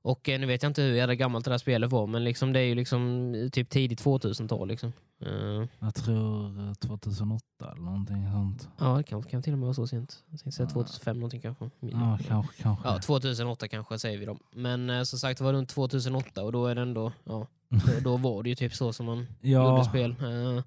Och 0.02 0.30
eh, 0.30 0.40
nu 0.40 0.46
vet 0.46 0.64
jag 0.64 0.70
inte 0.70 0.82
hur 0.82 0.94
jävla 0.94 1.16
gammalt 1.16 1.46
det 1.46 1.52
där 1.52 1.58
spelet 1.58 1.92
var, 1.92 2.08
men 2.08 2.24
liksom 2.24 2.54
det 2.54 2.60
är 2.60 2.64
ju 2.64 2.76
liksom 2.76 3.34
typ 3.52 3.70
tidigt 3.70 4.04
2000-tal 4.04 4.68
liksom. 4.68 4.94
Eh, 5.26 5.66
Jag 5.80 5.96
tror 5.96 6.60
eh, 6.68 6.74
2008 6.74 7.44
eller 7.72 7.82
någonting 7.82 8.32
sånt. 8.32 8.70
ja, 8.80 8.98
det 8.98 9.04
kan, 9.04 9.24
kan 9.24 9.42
till 9.42 9.54
och 9.54 9.60
med 9.60 9.66
vara 9.66 9.74
så 9.74 9.88
sent. 9.88 10.24
Jag 10.30 10.40
tänkte 10.40 10.52
säga 10.58 10.68
Ja. 10.70 10.74
2005 10.74 11.16
någonting 11.20 11.42
kanske. 11.42 11.70
Ja, 11.80 12.20
kanske. 12.28 12.62
kanske. 12.64 12.88
Ja, 12.90 13.00
2008 13.00 13.68
kanske 13.68 14.00
säger 14.00 14.18
vi 14.18 14.26
då. 14.26 14.38
Men 14.52 14.90
eh, 14.90 15.04
som 15.04 15.20
sagt 15.20 15.38
det 15.38 15.44
var 15.44 15.54
runt 15.54 15.70
2008 15.70 16.44
och 16.44 16.52
då 16.52 16.66
är 16.68 16.76
det 16.76 16.82
ändå, 16.82 17.12
ja, 17.24 17.48
då, 17.70 18.00
då 18.04 18.18
var 18.30 18.44
det 18.44 18.50
ju 18.50 18.56
typ 18.56 18.74
så 18.74 18.94
som 18.94 19.06
man 19.06 19.18
gjorde 19.42 19.66
ja. 19.66 19.84
spel. 19.84 20.16
Eh, 20.22 20.64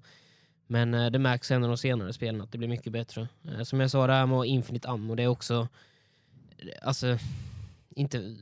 men 0.67 0.93
eh, 0.93 1.11
det 1.11 1.19
märks 1.19 1.51
ändå 1.51 1.67
de 1.67 1.77
senare 1.77 2.13
spelen 2.13 2.41
att 2.41 2.51
det 2.51 2.57
blir 2.57 2.67
mycket 2.67 2.93
bättre. 2.93 3.27
Eh, 3.43 3.63
som 3.63 3.79
jag 3.79 3.91
sa, 3.91 4.07
det 4.07 4.13
här 4.13 4.25
med 4.25 4.45
Infinite 4.45 4.89
Ammo, 4.89 5.15
det 5.15 5.23
är 5.23 5.27
också, 5.27 5.67
alltså, 6.81 7.17
inte 7.89 8.35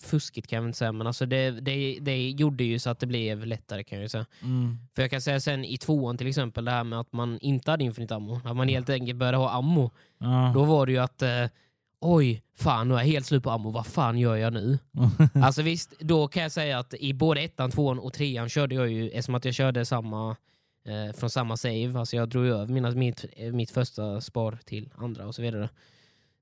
fuskigt 0.00 0.46
kan 0.46 0.56
jag 0.56 0.68
inte 0.68 0.78
säga, 0.78 0.92
men 0.92 1.06
alltså 1.06 1.26
det, 1.26 1.50
det, 1.50 1.98
det 2.00 2.30
gjorde 2.30 2.64
ju 2.64 2.78
så 2.78 2.90
att 2.90 2.98
det 2.98 3.06
blev 3.06 3.46
lättare 3.46 3.84
kan 3.84 3.98
jag 3.98 4.02
ju 4.02 4.08
säga. 4.08 4.26
Mm. 4.42 4.78
För 4.94 5.02
jag 5.02 5.10
kan 5.10 5.20
säga 5.20 5.40
sen 5.40 5.64
i 5.64 5.78
tvåan 5.78 6.18
till 6.18 6.26
exempel, 6.26 6.64
det 6.64 6.70
här 6.70 6.84
med 6.84 7.00
att 7.00 7.12
man 7.12 7.38
inte 7.40 7.70
hade 7.70 7.84
Infinite 7.84 8.14
Ammo, 8.14 8.40
att 8.44 8.56
man 8.56 8.68
helt 8.68 8.90
enkelt 8.90 9.18
började 9.18 9.38
ha 9.38 9.50
ammo. 9.50 9.90
Ja. 10.18 10.52
Då 10.54 10.64
var 10.64 10.86
det 10.86 10.92
ju 10.92 10.98
att 10.98 11.22
eh, 11.22 11.46
oj, 12.00 12.42
fan 12.56 12.88
nu 12.88 12.94
är 12.94 12.98
jag 12.98 13.06
helt 13.06 13.26
slut 13.26 13.42
på 13.42 13.50
ammo, 13.50 13.70
vad 13.70 13.86
fan 13.86 14.18
gör 14.18 14.36
jag 14.36 14.52
nu? 14.52 14.78
alltså 15.34 15.62
visst, 15.62 15.94
då 16.00 16.28
kan 16.28 16.42
jag 16.42 16.52
säga 16.52 16.78
att 16.78 16.94
i 16.94 17.14
både 17.14 17.40
ettan, 17.40 17.70
tvåan 17.70 17.98
och 17.98 18.12
trean 18.12 18.48
körde 18.48 18.74
jag 18.74 18.88
ju, 18.88 19.08
eftersom 19.08 19.34
att 19.34 19.44
jag 19.44 19.54
körde 19.54 19.84
samma, 19.84 20.36
eh, 20.84 21.16
från 21.16 21.30
samma 21.30 21.56
save, 21.56 21.98
alltså 21.98 22.16
jag 22.16 22.28
drog 22.28 22.46
över 22.46 22.66
mina, 22.66 22.90
mitt, 22.90 23.24
mitt 23.52 23.70
första 23.70 24.20
spar 24.20 24.58
till 24.64 24.90
andra 24.96 25.26
och 25.26 25.34
så 25.34 25.42
vidare. 25.42 25.68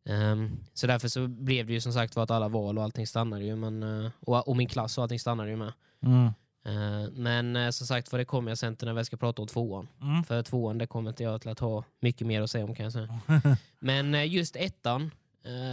Ehm, 0.06 0.58
så 0.74 0.86
därför 0.86 1.08
så 1.08 1.28
blev 1.28 1.66
det 1.66 1.72
ju 1.72 1.80
som 1.80 1.92
sagt 1.92 2.16
var 2.16 2.22
att 2.22 2.30
alla 2.30 2.48
val 2.48 2.78
och 2.78 2.84
allting 2.84 3.06
stannade 3.06 3.44
ju, 3.44 3.56
men, 3.56 3.82
eh, 3.82 4.10
och, 4.20 4.48
och 4.48 4.56
min 4.56 4.68
klass 4.68 4.98
och 4.98 5.02
allting 5.02 5.20
stannade 5.20 5.50
ju 5.50 5.56
med. 5.56 5.72
Mm. 6.02 6.26
Eh, 6.64 7.10
men 7.12 7.56
eh, 7.56 7.70
som 7.70 7.86
sagt 7.86 8.12
var 8.12 8.18
det 8.18 8.24
kommer 8.24 8.50
jag 8.50 8.58
sen 8.58 8.76
till 8.76 8.86
när 8.86 8.94
vi 8.94 9.04
ska 9.04 9.16
prata 9.16 9.42
om 9.42 9.48
tvåan. 9.48 9.88
Mm. 10.02 10.24
För 10.24 10.42
tvåan 10.42 10.78
det 10.78 10.86
kommer 10.86 11.10
inte 11.10 11.22
jag 11.22 11.40
till 11.40 11.50
att 11.50 11.58
ha 11.58 11.84
mycket 12.00 12.26
mer 12.26 12.42
att 12.42 12.50
säga 12.50 12.64
om 12.64 12.74
kan 12.74 12.84
jag 12.84 12.92
säga. 12.92 13.20
Men 13.78 14.14
eh, 14.14 14.34
just 14.34 14.56
ettan, 14.56 15.10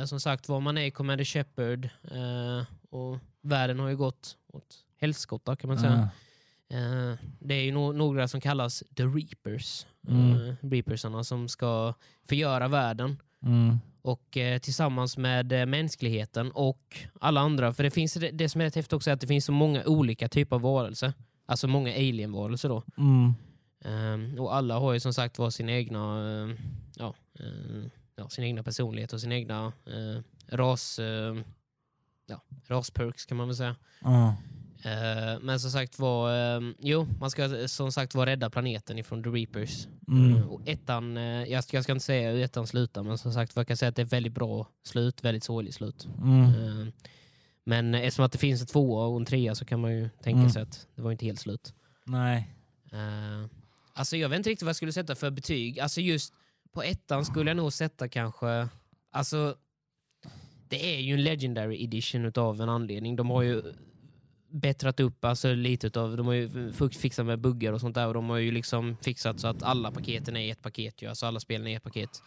som 0.08 0.20
sagt 0.20 0.50
var 0.50 0.60
man 0.60 0.78
är 0.78 0.82
i 0.82 0.92
Commander 0.92 1.26
Shepard 1.26 1.90
och 2.90 3.18
världen 3.42 3.80
har 3.80 3.90
ju 3.90 3.98
gått 3.98 4.38
åt 4.48 4.76
helskotta 5.02 5.56
kan 5.56 5.68
man 5.68 5.80
säga. 5.80 6.10
Eh, 6.70 7.18
det 7.40 7.54
är 7.56 7.64
ju 7.64 7.72
no 7.72 7.92
några 7.92 8.28
som 8.28 8.42
kallas 8.42 8.84
The 8.96 9.04
Reapers. 9.04 9.86
Mm. 10.08 10.56
Reapersarna 10.62 11.24
som 11.24 11.50
ska 11.50 11.94
förgöra 12.28 12.68
världen 12.68 13.18
Mm. 13.46 13.80
Och 14.04 14.38
eh, 14.38 14.60
tillsammans 14.60 15.18
med 15.18 15.52
eh, 15.52 15.66
mänskligheten 15.66 16.52
och 16.52 16.98
alla 17.22 17.42
andra. 17.42 17.74
För 17.74 17.84
det, 17.84 17.92
finns, 17.92 18.14
det, 18.14 18.32
det 18.32 18.50
som 18.50 18.62
är 18.62 18.66
rätt 18.66 18.76
häftigt 18.76 18.94
också 18.94 19.10
är 19.10 19.14
att 19.14 19.22
det 19.22 19.28
finns 19.28 19.46
så 19.46 19.52
många 19.52 19.84
olika 19.86 20.30
typer 20.30 20.56
av 20.56 20.62
varelser. 20.62 21.14
Alltså 21.46 21.68
många 21.68 21.94
alien-varelser 21.94 22.70
då. 22.70 22.84
Mm. 22.98 23.34
Ehm, 23.86 24.40
och 24.40 24.56
alla 24.56 24.80
har 24.80 24.94
ju 24.94 25.00
som 25.00 25.14
sagt 25.14 25.40
var 25.40 25.50
sin 25.50 25.70
egna, 25.70 26.00
eh, 26.00 26.56
ja, 26.96 27.16
eh, 27.40 27.90
ja, 28.16 28.30
sin 28.30 28.44
egna 28.44 28.64
personlighet 28.64 29.14
och 29.14 29.22
sin 29.22 29.32
egna 29.32 29.74
eh, 29.86 30.22
ras, 30.56 31.00
ja, 32.26 32.42
rasperks 32.68 33.26
kan 33.26 33.38
man 33.38 33.48
väl 33.48 33.56
säga. 33.56 33.76
Ja. 34.02 34.36
Eh, 34.86 35.40
men 35.42 35.60
som 35.60 35.72
sagt 35.72 36.00
var, 36.00 36.56
eh, 36.56 36.62
jo, 36.80 37.08
man 37.20 37.32
ska 37.32 37.68
som 37.68 37.92
sagt 37.92 38.16
var 38.16 38.26
rädda 38.26 38.50
planeten 38.50 38.98
ifrån 38.98 39.24
The 39.24 39.30
Reapers. 39.30 39.88
Mm. 40.08 40.36
Eh, 40.36 40.48
och 40.48 40.62
ettan, 40.66 41.18
eh, 41.18 41.24
jag, 41.44 41.64
ska, 41.64 41.78
jag 41.78 41.84
ska 41.84 41.92
inte 41.94 42.06
säga 42.06 42.32
hur 42.32 42.42
ettan 42.44 42.68
slutar, 42.68 43.04
men 43.04 43.18
som 43.18 43.34
sagt 43.34 43.56
jag 43.56 43.68
kan 43.68 43.78
säga 43.78 43.90
att 43.90 43.96
det 43.96 44.02
är 44.02 44.06
ett 44.06 44.14
väldigt 44.14 44.34
bra 44.34 44.68
slut, 44.84 45.24
väldigt 45.24 45.44
sorgligt 45.44 45.76
slut. 45.76 46.08
Mm. 46.24 46.92
Men 47.66 47.96
eftersom 47.96 48.26
att 48.26 48.32
det 48.32 48.38
finns 48.38 48.62
en 48.62 48.68
tvåa 48.68 49.06
och 49.08 49.20
en 49.20 49.26
trea 49.26 49.56
så 49.56 49.66
kan 49.66 49.82
man 49.82 49.92
ju 49.92 50.10
tänka 50.24 50.40
Mm. 50.40 50.50
sig 50.50 50.62
att 50.62 50.88
det 50.96 51.02
var 51.02 51.12
inte 51.12 51.26
helt 51.26 51.40
slut. 51.40 51.74
Nej. 52.06 52.50
Alltså 53.94 54.18
jag 54.18 54.30
vet 54.30 54.38
inte 54.38 54.50
riktigt 54.50 54.64
vad 54.66 54.70
jag 54.70 54.76
skulle 54.76 54.92
sätta 54.94 55.16
för 55.16 55.32
betyg. 55.32 55.80
Alltså 55.80 56.02
just 56.02 56.34
på 56.72 56.84
ettan 56.84 57.26
skulle 57.26 57.50
jag 57.50 57.58
nog 57.58 57.74
sätta 57.74 58.08
kanske... 58.10 58.68
Alltså, 59.12 59.56
det 60.68 60.96
är 60.96 61.00
ju 61.00 61.14
en 61.14 61.24
legendary 61.24 61.84
edition 61.84 62.26
utav 62.26 62.62
en 62.62 62.70
anledning. 62.70 63.16
De 63.16 63.30
har 63.30 63.42
ju 63.42 63.64
bättrat 64.54 65.00
upp 65.00 65.26
alltså, 65.26 65.54
lite 65.54 65.88
utav, 65.88 66.18
de 66.18 66.28
har 66.28 66.34
ju 66.34 66.72
fixat 66.92 67.26
med 67.26 67.40
buggar 67.40 67.74
och 67.74 67.82
sånt 67.82 67.96
där 67.96 68.08
och 68.08 68.14
de 68.14 68.30
har 68.30 68.38
ju 68.38 68.52
liksom 68.52 68.98
fixat 69.02 69.40
så 69.40 69.48
att 69.48 69.64
alla 69.64 69.92
paketen 69.92 70.38
är 70.38 70.52
ett 70.52 70.62
paket, 70.62 71.02
ju, 71.02 71.08
alltså 71.08 71.26
alla 71.26 71.40
spelen 71.40 71.68
är 71.68 71.78
ett 71.78 71.84
paket. 71.84 72.22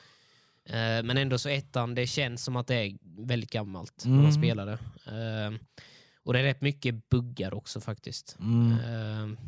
Eh, 0.64 1.02
men 1.04 1.10
ändå 1.18 1.38
så 1.38 1.48
ettan, 1.48 1.94
det 1.94 2.06
känns 2.06 2.44
som 2.44 2.56
att 2.56 2.66
det 2.66 2.74
är 2.74 2.96
väldigt 3.18 3.50
gammalt 3.50 4.02
när 4.04 4.12
man 4.12 4.20
Mm. 4.20 4.32
spelar 4.32 4.66
det. 4.66 4.72
Eh, 5.06 5.58
och 6.24 6.32
det 6.32 6.38
är 6.38 6.42
rätt 6.42 6.60
mycket 6.60 7.08
buggar 7.08 7.54
också 7.54 7.80
faktiskt. 7.80 8.36
Mm. 8.40 8.72
Eh, 8.72 9.38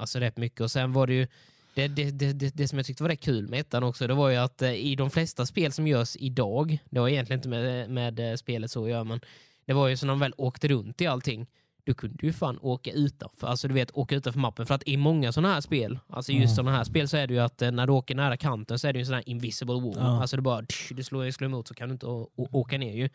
alltså 0.00 0.18
rätt 0.18 0.36
mycket. 0.36 0.60
Och 0.60 0.70
sen 0.70 0.92
var 0.92 1.06
det 1.06 1.14
ju 1.14 1.26
det, 1.74 1.88
det, 1.88 2.10
det, 2.10 2.56
det, 2.56 2.68
som 2.68 2.78
jag 2.78 2.86
tyckte 2.86 3.02
var 3.02 3.10
rätt 3.10 3.20
kul 3.20 3.48
med 3.48 3.60
ettan 3.60 3.82
också, 3.82 4.06
det 4.06 4.14
var 4.14 4.28
ju 4.28 4.36
att 4.36 4.62
i 4.62 4.96
de 4.96 5.10
flesta 5.10 5.46
spel 5.46 5.72
som 5.72 5.86
görs 5.86 6.16
idag, 6.16 6.78
det 6.90 7.00
har 7.00 7.08
egentligen 7.08 7.38
inte 7.38 7.48
med, 7.48 7.90
med 7.90 8.38
spelet 8.38 8.70
så 8.70 8.84
att 8.84 8.90
göra, 8.90 9.04
men 9.04 9.20
det 9.66 9.72
var 9.72 9.88
ju 9.88 9.96
så 9.96 10.06
när 10.06 10.12
de 10.12 10.20
väl 10.20 10.34
åkte 10.36 10.68
runt 10.68 11.00
i 11.00 11.06
allting, 11.06 11.46
du 11.84 11.94
kunde 11.94 12.26
ju 12.26 12.32
fan 12.32 12.58
åka 12.62 12.90
utanför, 12.92 13.46
alltså 13.46 13.68
du 13.68 13.74
vet 13.74 13.90
åka 13.96 14.14
utanför 14.16 14.40
mappen. 14.40 14.66
För 14.66 14.74
att 14.74 14.82
i 14.88 14.96
många 14.96 15.32
sådana 15.32 15.54
här 15.54 15.60
spel, 15.60 15.98
alltså 16.08 16.32
just 16.32 16.44
Mm. 16.44 16.56
sådana 16.56 16.76
här 16.76 16.84
spel 16.84 17.08
så 17.08 17.16
är 17.16 17.26
det 17.26 17.34
ju 17.34 17.40
att 17.40 17.62
eh, 17.62 17.70
när 17.70 17.86
du 17.86 17.92
åker 17.92 18.14
nära 18.14 18.36
kanten 18.36 18.78
så 18.78 18.88
är 18.88 18.92
det 18.92 18.96
ju 18.98 19.00
en 19.00 19.06
sån 19.06 19.14
här 19.14 19.28
invisible 19.28 19.74
wall. 19.74 19.94
Ja. 19.96 20.20
Alltså 20.20 20.36
det 20.36 20.42
bara, 20.42 20.64
du 20.90 21.02
slår, 21.04 21.30
slår 21.30 21.46
emot 21.46 21.68
så 21.68 21.74
kan 21.74 21.88
du 21.88 21.92
inte 21.92 22.06
å, 22.06 22.30
åka 22.36 22.78
ner 22.78 22.94
ju. 22.94 23.08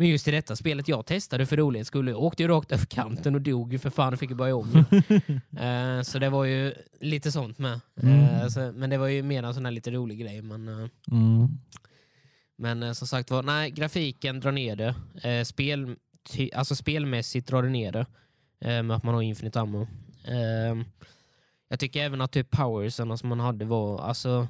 Men 0.00 0.08
just 0.08 0.28
i 0.28 0.30
detta 0.30 0.56
spelet 0.56 0.88
jag 0.88 1.06
testade 1.06 1.46
för 1.46 1.56
rolighets 1.56 1.88
skull, 1.88 2.08
jag 2.08 2.22
åkte 2.22 2.42
ju 2.42 2.48
rakt 2.48 2.72
över 2.72 2.86
kanten 2.86 3.34
och 3.34 3.40
dog 3.40 3.72
ju 3.72 3.78
för 3.78 3.90
fan 3.90 4.12
och 4.12 4.18
fick 4.18 4.30
ju 4.30 4.36
börja 4.36 4.56
om. 4.56 4.84
Eh, 5.60 6.02
så 6.02 6.18
det 6.18 6.28
var 6.30 6.44
ju 6.44 6.74
lite 7.00 7.32
sånt 7.32 7.58
med. 7.58 7.80
Mm. 8.02 8.50
så, 8.50 8.72
men 8.74 8.90
det 8.90 8.98
var 8.98 9.06
ju 9.06 9.22
mer 9.22 9.42
en 9.42 9.54
sån 9.54 9.64
här 9.64 9.72
lite 9.72 9.90
rolig 9.90 10.18
grej. 10.20 10.42
Men, 10.42 10.68
eh, 10.68 10.88
Mm. 11.10 11.48
men 12.56 12.94
som 12.94 13.08
sagt 13.08 13.30
var, 13.30 13.42
nej, 13.42 13.70
grafiken 13.70 14.40
drar 14.40 14.52
ner 14.52 14.76
det. 14.76 15.44
Spel, 15.44 15.96
ty, 16.28 16.50
alltså 16.54 16.74
spelmässigt 16.74 17.48
drar 17.48 17.62
det 17.62 17.68
ner 17.68 17.92
det. 17.92 18.06
Eh, 18.60 18.82
med 18.82 18.96
att 18.96 19.02
man 19.02 19.14
har 19.14 19.22
infinite 19.22 19.60
ammo. 19.60 19.86
Eh, 20.24 20.84
jag 21.68 21.80
tycker 21.80 22.04
även 22.04 22.20
att 22.20 22.32
typ 22.32 22.50
powersen 22.50 23.18
som 23.18 23.28
man 23.28 23.40
hade 23.40 23.64
var, 23.64 24.00
alltså, 24.00 24.48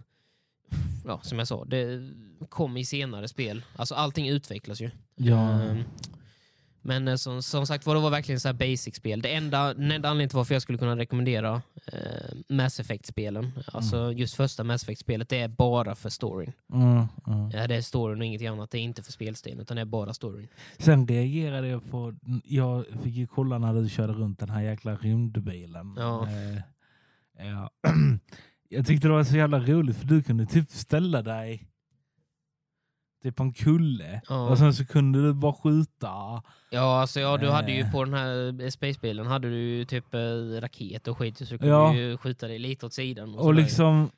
ja, 1.04 1.20
som 1.22 1.38
jag 1.38 1.48
sa, 1.48 1.64
det 1.64 2.10
kom 2.48 2.76
i 2.76 2.84
senare 2.84 3.28
spel. 3.28 3.64
Alltså 3.76 3.94
allting 3.94 4.28
utvecklas 4.28 4.80
ju. 4.80 4.90
Ja. 5.16 5.50
Ehm, 5.50 5.84
Men 6.82 7.08
eh, 7.08 7.16
som, 7.16 7.42
som 7.42 7.66
sagt 7.66 7.86
var, 7.86 7.94
det 7.94 8.00
var 8.00 8.10
verkligen 8.10 8.40
så 8.40 8.48
här 8.48 8.52
basic-spel. 8.54 9.22
Det 9.22 9.34
enda, 9.34 9.74
den 9.74 9.90
enda 9.90 10.08
anledningen 10.08 10.28
till 10.28 10.36
varför 10.36 10.54
jag 10.54 10.62
skulle 10.62 10.78
kunna 10.78 10.96
rekommendera 10.96 11.54
eh, 11.54 11.77
Mass 12.48 12.80
Effect-spelen, 12.80 13.52
alltså 13.72 14.12
just 14.12 14.34
första 14.34 14.64
Mass 14.64 14.82
Effect-spelet, 14.82 15.28
det 15.28 15.40
är 15.40 15.48
bara 15.48 15.94
för 15.94 16.08
storyn. 16.10 16.52
Mm. 16.72 17.06
Mm. 17.26 17.50
Ja, 17.52 17.66
det 17.66 17.74
är 17.74 17.82
storyn 17.82 18.20
och 18.20 18.26
ingenting 18.26 18.48
annat. 18.48 18.70
Det 18.70 18.78
är 18.78 18.82
inte 18.82 19.02
för 19.02 19.12
spelstilen, 19.12 19.60
utan 19.60 19.76
det 19.76 19.80
är 19.80 19.86
bara 19.86 20.14
storyn. 20.14 20.48
Sen 20.78 21.06
reagerade 21.06 21.68
jag 21.68 21.90
på, 21.90 22.14
jag 22.44 22.84
fick 23.02 23.14
ju 23.14 23.26
kolla 23.26 23.58
när 23.58 23.74
du 23.74 23.88
körde 23.88 24.12
runt 24.12 24.38
den 24.38 24.50
här 24.50 24.62
jäkla 24.62 24.96
rymdbilen. 24.96 25.94
Ja. 25.98 26.28
Eh, 26.28 26.62
ja. 27.46 27.70
jag 28.68 28.86
tyckte 28.86 29.08
det 29.08 29.14
var 29.14 29.24
så 29.24 29.36
jävla 29.36 29.60
roligt 29.60 29.96
för 29.96 30.06
du 30.06 30.22
kunde 30.22 30.46
typ 30.46 30.70
ställa 30.70 31.22
dig 31.22 31.68
typ 33.22 33.36
på 33.36 33.42
en 33.42 33.52
kulle 33.52 34.20
Ja. 34.28 34.48
och 34.48 34.58
sen 34.58 34.74
så 34.74 34.86
kunde 34.86 35.22
du 35.22 35.34
bara 35.34 35.52
skjuta. 35.52 36.08
Ja, 36.70 37.00
alltså 37.00 37.20
ja, 37.20 37.36
du 37.36 37.50
hade 37.50 37.72
ju 37.72 37.80
Eh. 37.80 37.92
på 37.92 38.04
den 38.04 38.14
här 38.14 38.62
eh, 38.64 38.68
spacebilen 38.70 39.26
hade 39.26 39.50
du 39.50 39.84
typ 39.84 40.14
eh, 40.14 40.60
raket 40.60 41.08
och 41.08 41.18
skit, 41.18 41.38
så 41.38 41.44
du 41.44 41.58
kunde 41.58 41.66
Ja. 41.74 41.94
ju 41.94 42.16
skjuta 42.16 42.46
dig 42.48 42.58
lite 42.58 42.86
åt 42.86 42.92
sidan. 42.94 43.34
Och, 43.34 43.44
Och 43.46 43.54
liksom, 43.54 44.10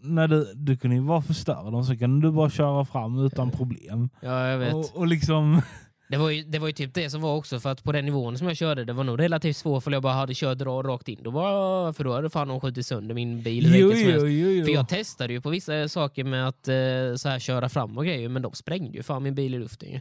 när 0.00 0.28
du, 0.28 0.52
du 0.54 0.76
kunde 0.76 0.96
ju 0.96 1.02
bara 1.02 1.22
förstöra 1.22 1.70
dem 1.70 1.84
så 1.84 1.96
kunde 1.96 2.26
du 2.26 2.32
bara 2.32 2.50
köra 2.50 2.84
fram 2.84 3.18
utan 3.26 3.50
problem. 3.50 4.08
Ja, 4.20 4.46
jag 4.48 4.58
vet. 4.58 4.74
Och, 4.74 4.96
och 4.96 5.06
liksom, 5.06 5.62
Det 6.10 6.16
var, 6.16 6.30
ju, 6.30 6.42
det 6.42 6.58
var 6.58 6.66
ju 6.66 6.72
typ 6.72 6.94
det 6.94 7.10
som 7.10 7.20
var 7.20 7.34
också, 7.36 7.60
för 7.60 7.70
att 7.72 7.84
på 7.84 7.92
den 7.92 8.04
nivån 8.04 8.38
som 8.38 8.46
jag 8.48 8.56
körde, 8.56 8.84
det 8.84 8.92
var 8.92 9.04
nog 9.04 9.18
relativt 9.20 9.56
svårt 9.56 9.84
för 9.84 9.90
jag 9.90 10.02
bara 10.02 10.12
hade 10.12 10.34
kört 10.34 10.58
ra- 10.58 10.82
rakt 10.82 11.08
in. 11.08 11.18
Då 11.22 11.30
bara, 11.30 11.92
för 11.92 12.04
då 12.04 12.12
hade 12.14 12.30
fan 12.30 12.48
de 12.48 12.60
skjutit 12.60 12.86
sönder 12.86 13.14
min 13.14 13.42
bil 13.42 13.74
jo, 13.76 13.92
jo, 13.94 14.26
jo, 14.26 14.48
jo. 14.50 14.64
För 14.64 14.72
jag 14.72 14.88
testade 14.88 15.32
ju 15.32 15.40
på 15.40 15.50
vissa 15.50 15.88
saker 15.88 16.24
med 16.24 16.48
att 16.48 16.68
eh, 16.68 16.74
så 17.16 17.28
här, 17.28 17.38
köra 17.38 17.68
fram 17.68 17.98
och 17.98 18.04
grejer, 18.04 18.28
men 18.28 18.42
de 18.42 18.52
sprängde 18.52 18.96
ju 18.96 19.02
fan 19.02 19.22
min 19.22 19.34
bil 19.34 19.54
i 19.54 19.58
luften 19.58 19.88
ju. 19.90 20.00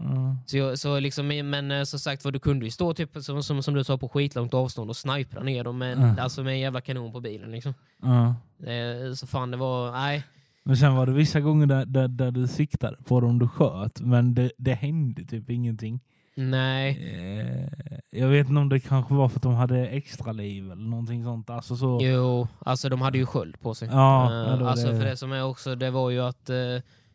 Mm. 0.00 0.36
Så, 0.46 0.56
jag, 0.56 0.78
så 0.78 1.00
liksom, 1.00 1.26
men 1.28 1.70
eh, 1.70 1.82
som 1.84 1.98
sagt 1.98 2.24
var, 2.24 2.32
du 2.32 2.38
kunde 2.38 2.64
ju 2.64 2.70
stå 2.70 2.94
typ, 2.94 3.10
som, 3.20 3.42
som, 3.42 3.62
som 3.62 3.74
du 3.74 3.84
sa 3.84 3.98
på 3.98 4.08
skitlångt 4.08 4.54
avstånd 4.54 4.90
och 4.90 4.96
snipra 4.96 5.42
ner 5.42 5.64
dem 5.64 5.78
med, 5.78 5.98
Mm. 5.98 6.18
alltså 6.18 6.42
med 6.42 6.52
en 6.52 6.60
jävla 6.60 6.80
kanon 6.80 7.12
på 7.12 7.20
bilen. 7.20 7.50
Liksom. 7.50 7.74
Ja. 8.02 8.34
Eh, 8.72 9.14
så 9.14 9.26
fan 9.26 9.50
det 9.50 9.56
var, 9.56 9.92
nej. 9.92 10.22
Men 10.64 10.76
sen 10.76 10.94
var 10.94 11.06
det 11.06 11.12
vissa 11.12 11.40
gånger 11.40 11.66
där, 11.66 11.86
där, 11.86 12.08
där 12.08 12.30
du 12.30 12.46
siktade 12.48 12.96
på 13.04 13.20
dem 13.20 13.38
du 13.38 13.48
sköt, 13.48 14.00
men 14.00 14.34
det, 14.34 14.50
det 14.58 14.74
hände 14.74 15.24
typ 15.24 15.50
ingenting. 15.50 16.00
Nej. 16.36 16.90
Eh, 17.14 17.98
jag 18.10 18.28
vet 18.28 18.48
inte 18.48 18.60
om 18.60 18.68
det 18.68 18.80
kanske 18.80 19.14
var 19.14 19.28
för 19.28 19.36
att 19.36 19.42
de 19.42 19.54
hade 19.54 19.86
extra 19.88 20.32
liv 20.32 20.64
eller 20.72 20.82
någonting 20.82 21.24
sånt. 21.24 21.50
Alltså 21.50 21.76
så. 21.76 21.98
Jo, 22.02 22.48
alltså 22.58 22.88
de 22.88 23.00
hade 23.00 23.18
ju 23.18 23.26
sköld 23.26 23.60
på 23.60 23.74
sig. 23.74 23.88
Ja, 23.92 24.24
Eh, 24.52 24.58
det 24.58 24.68
alltså 24.70 24.86
det. 24.92 24.98
för 24.98 25.04
det 25.04 25.16
som 25.16 25.32
är 25.32 25.44
också, 25.44 25.74
det 25.74 25.90
var 25.90 26.10
ju 26.10 26.20
att 26.20 26.50
eh, 26.50 26.56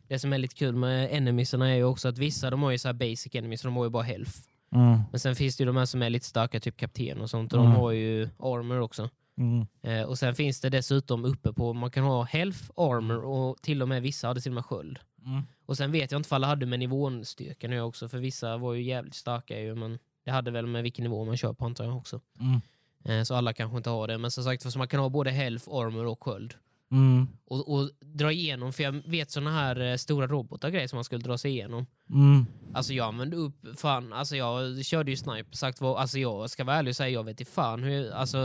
det 0.08 0.18
som 0.18 0.32
är 0.32 0.38
lite 0.38 0.54
kul 0.54 0.74
med 0.76 1.08
enemiesarna 1.12 1.70
är 1.70 1.74
ju 1.76 1.84
också 1.84 2.08
att 2.08 2.18
vissa 2.18 2.50
de 2.50 2.62
har 2.62 2.70
ju 2.70 2.78
så 2.78 2.92
basic 2.92 3.34
enemies, 3.34 3.62
de 3.62 3.76
har 3.76 3.84
ju 3.84 3.90
bara 3.90 4.02
health. 4.02 4.32
Mm, 4.74 5.00
Men 5.10 5.20
sen 5.20 5.34
finns 5.36 5.56
det 5.56 5.62
ju 5.62 5.66
de 5.66 5.76
här 5.76 5.84
som 5.86 6.02
är 6.02 6.10
lite 6.10 6.26
starka, 6.26 6.60
typ 6.60 6.76
kapten 6.76 7.20
och 7.20 7.30
sånt, 7.30 7.52
och 7.52 7.60
Mm. 7.60 7.72
de 7.72 7.78
har 7.80 7.90
ju 7.92 8.28
armor 8.38 8.80
också. 8.80 9.08
Mm, 9.38 9.66
Eh, 9.82 10.02
och 10.02 10.18
sen 10.18 10.34
finns 10.34 10.60
det 10.60 10.70
dessutom 10.70 11.24
uppe 11.24 11.52
på, 11.52 11.72
man 11.72 11.90
kan 11.90 12.04
ha 12.04 12.22
health, 12.22 12.60
armor 12.76 13.24
och 13.24 13.62
till 13.62 13.82
och 13.82 13.88
med 13.88 14.02
vissa 14.02 14.28
hade 14.28 14.40
till 14.40 14.52
och 14.52 14.54
med 14.54 14.64
sköld. 14.64 14.98
mm. 15.26 15.42
Och 15.66 15.76
sen 15.76 15.92
vet 15.92 16.12
jag 16.12 16.18
inte 16.18 16.34
om 16.34 16.36
alla 16.36 16.46
hade 16.46 16.66
med 16.66 16.78
nivåstyrka 16.78 17.68
nu 17.68 17.80
också, 17.80 18.08
för 18.08 18.18
vissa 18.18 18.56
var 18.56 18.74
ju 18.74 18.82
jävligt 18.82 19.14
starka 19.14 19.60
ju, 19.60 19.74
men 19.74 19.98
det 20.24 20.30
hade 20.30 20.50
väl 20.50 20.66
med 20.66 20.82
vilken 20.82 21.02
nivå 21.02 21.24
man 21.24 21.36
kör 21.36 21.52
på 21.52 21.64
antar 21.64 21.84
jag 21.84 21.96
också. 21.96 22.20
Mm. 22.40 22.60
Eh, 23.04 23.24
så 23.24 23.34
alla 23.34 23.52
kanske 23.52 23.76
inte 23.76 23.90
har 23.90 24.08
det, 24.08 24.18
men 24.18 24.30
som 24.30 24.44
sagt 24.44 24.72
så 24.72 24.78
man 24.78 24.88
kan 24.88 25.00
ha 25.00 25.08
både 25.08 25.30
health, 25.30 25.68
armor 25.70 26.06
och 26.06 26.24
sköld. 26.24 26.54
Mm, 26.90 27.28
Och, 27.44 27.72
och 27.74 27.90
dra 28.00 28.32
igenom, 28.32 28.72
för 28.72 28.82
jag 28.82 28.92
vet 28.92 29.30
såna 29.30 29.50
här 29.50 29.80
eh, 29.80 29.96
stora 29.96 30.26
robotar 30.26 30.70
grejer 30.70 30.88
som 30.88 30.96
man 30.96 31.04
skulle 31.04 31.22
dra 31.22 31.38
sig 31.38 31.50
igenom. 31.50 31.86
mm, 32.10 32.46
Alltså 32.74 32.92
jag 32.92 33.06
använde 33.06 33.36
upp, 33.36 33.54
fan, 33.76 34.12
alltså 34.12 34.36
jag 34.36 34.84
körde 34.84 35.10
ju 35.10 35.16
sniper, 35.16 35.56
sagt 35.56 35.80
vad, 35.80 35.96
alltså 35.96 36.18
jag 36.18 36.50
ska 36.50 36.64
vara 36.64 36.76
ärlig 36.76 36.90
och 36.90 36.96
säga, 36.96 37.08
jag 37.08 37.24
vet 37.24 37.40
inte 37.40 37.52
fan 37.52 37.82
hur, 37.82 38.10
alltså, 38.12 38.38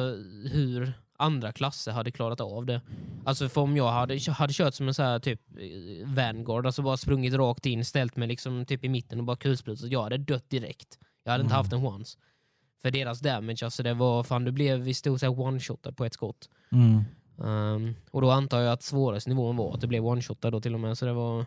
hur 0.51 0.93
andra 1.17 1.51
klasser 1.51 1.91
hade 1.91 2.11
klarat 2.11 2.41
av 2.41 2.65
det. 2.65 2.81
Alltså 3.25 3.49
för 3.49 3.61
om 3.61 3.77
jag 3.77 3.91
hade, 3.91 4.19
hade 4.31 4.53
kört 4.53 4.73
som 4.73 4.87
en 4.87 4.93
så 4.93 5.03
här 5.03 5.19
typ 5.19 5.41
eh, 5.59 6.07
Vanguard, 6.07 6.65
alltså 6.65 6.81
bara 6.81 6.97
sprungit 6.97 7.33
rakt 7.33 7.65
in, 7.65 7.85
ställt 7.85 8.15
mig 8.15 8.27
liksom 8.27 8.65
typ 8.65 8.83
i 8.83 8.89
mitten 8.89 9.19
och 9.19 9.25
bara 9.25 9.37
kulsprutat, 9.37 9.91
jag 9.91 10.03
hade 10.03 10.17
dött 10.17 10.49
direkt. 10.49 10.99
Jag 11.23 11.31
hade 11.31 11.41
inte 11.41 11.53
Mm. 11.53 11.57
haft 11.63 11.73
en 11.73 11.81
chans. 11.91 12.17
För 12.81 12.91
deras 12.91 13.19
damage, 13.19 13.63
alltså 13.63 13.83
det 13.83 13.93
var, 13.93 14.23
fan 14.23 14.43
du 14.43 14.51
blev 14.51 14.87
i 14.87 14.93
stort 14.93 15.19
sett 15.19 15.29
one-shotad 15.29 15.91
på 15.91 16.05
ett 16.05 16.13
skott. 16.13 16.49
mm. 16.71 17.03
Um, 17.35 17.95
och 18.11 18.21
då 18.21 18.31
antar 18.31 18.59
jag 18.59 18.73
att 18.73 18.83
svåraste 18.83 19.29
nivån 19.29 19.57
var 19.57 19.73
att 19.73 19.81
det 19.81 19.87
blev 19.87 20.03
one-shotad 20.03 20.51
då 20.51 20.61
till 20.61 20.73
och 20.73 20.79
med, 20.79 20.97
så 20.97 21.05
det 21.05 21.13
var 21.13 21.45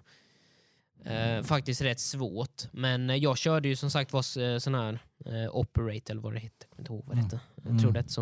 eh, 1.04 1.42
faktiskt 1.42 1.80
rätt 1.82 2.00
svårt. 2.00 2.62
Men 2.72 3.10
eh, 3.10 3.16
jag 3.16 3.38
körde 3.38 3.68
ju 3.68 3.76
som 3.76 3.90
sagt 3.90 4.12
var 4.12 4.20
s- 4.20 4.62
sån 4.64 4.74
här 4.74 4.98
eh, 5.26 5.56
operate 5.56 6.12
eller 6.12 6.22
vad 6.22 6.32
det 6.32 6.38
hette, 6.38 6.54
jag 6.60 6.70
kommer 6.70 6.80
inte 6.82 6.92
ihåg 6.92 7.04
vad 7.06 7.16
det 7.16 7.20
Mm. 7.20 7.24
hette. 7.24 7.40
Jag 7.56 7.66
Mm. 7.70 7.78
tror 7.82 7.92
det 7.92 8.10
så. 8.10 8.20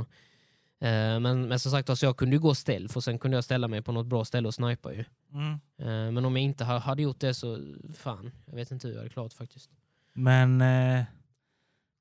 Eh, 0.81 1.21
men, 1.21 1.49
men 1.49 1.59
som 1.59 1.73
sagt 1.73 1.91
alltså, 1.91 2.07
jag 2.07 2.17
kunde 2.17 2.37
ju 2.37 2.41
gå 2.41 2.55
stealth 2.55 2.97
och 2.97 3.05
sen 3.05 3.19
kunde 3.19 3.37
jag 3.37 3.45
ställa 3.45 3.69
mig 3.69 3.83
på 3.83 3.93
något 3.93 4.07
bra 4.07 4.25
ställe 4.25 4.49
och 4.49 4.55
snipa 4.55 4.93
ju. 4.93 5.05
Mm. 5.33 5.53
Eh, 5.79 6.13
men 6.13 6.25
om 6.25 6.37
jag 6.37 6.43
inte 6.45 6.65
ha, 6.65 6.79
hade 6.79 7.03
gjort 7.03 7.21
det 7.21 7.35
så, 7.35 7.59
fan, 7.95 8.33
jag 8.47 8.55
vet 8.57 8.71
inte 8.71 8.87
hur 8.87 8.95
jag 8.95 9.01
hade 9.01 9.11
klarat 9.11 9.35
faktiskt. 9.35 9.71
Men 10.13 10.61
eh, 10.61 11.05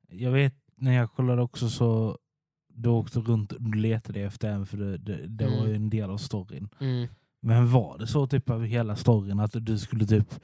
jag 0.09 0.31
vet 0.31 0.53
när 0.75 0.93
jag 0.93 1.11
kollade 1.11 1.41
också 1.41 1.69
så 1.69 2.17
du 2.81 2.89
åkte 2.89 3.19
runt 3.19 3.51
och 3.51 3.75
letade 3.75 4.19
efter 4.19 4.49
en 4.49 4.65
för 4.65 4.77
det, 4.77 4.97
det, 4.97 5.27
det 5.27 5.45
var 5.45 5.53
Mm. 5.57 5.69
ju 5.69 5.75
en 5.75 5.89
del 5.89 6.09
av 6.09 6.17
storyn. 6.17 6.69
Mm. 6.79 7.07
Men 7.41 7.71
var 7.71 7.97
det 7.97 8.07
så 8.07 8.27
typ 8.27 8.49
över 8.49 8.65
hela 8.65 8.95
storyn 8.95 9.39
att 9.39 9.51
du 9.65 9.77
skulle 9.77 10.05
typ, 10.05 10.35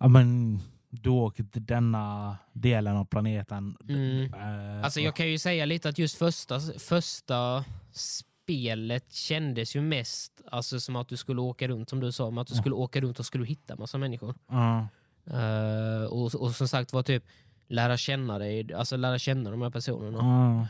ja 0.00 0.08
men 0.08 0.58
du 0.90 1.10
åker 1.10 1.44
till 1.44 1.66
denna 1.66 2.36
delen 2.52 2.96
av 2.96 3.04
planeten. 3.04 3.76
Mm. 3.88 4.34
eh, 4.34 4.84
Alltså 4.84 5.00
jag 5.00 5.16
kan 5.16 5.28
ju 5.30 5.38
säga 5.38 5.64
lite 5.64 5.88
att 5.88 5.98
just 5.98 6.18
första, 6.18 6.60
första 6.78 7.64
spelet 7.92 9.12
kändes 9.12 9.76
ju 9.76 9.80
mest 9.82 10.40
alltså, 10.50 10.80
som 10.80 10.96
att 10.96 11.08
du 11.08 11.16
skulle 11.16 11.40
åka 11.40 11.68
runt, 11.68 11.88
som 11.90 12.00
du 12.00 12.12
sa, 12.12 12.40
att 12.40 12.46
du 12.46 12.54
skulle 12.54 12.74
åka 12.74 13.00
runt 13.00 13.18
och 13.18 13.26
skulle 13.26 13.44
hitta 13.46 13.76
massa 13.76 13.98
människor. 13.98 14.34
Ja. 14.50 14.88
Eh, 15.26 16.04
och, 16.04 16.34
och 16.34 16.54
som 16.54 16.68
sagt 16.68 16.92
var 16.92 17.02
typ 17.02 17.24
lära 17.68 17.96
känna 17.96 18.38
dig, 18.38 18.74
alltså 18.74 18.96
lära 18.96 19.18
känna 19.18 19.50
de 19.50 19.62
här 19.62 19.70
personerna. 19.70 20.18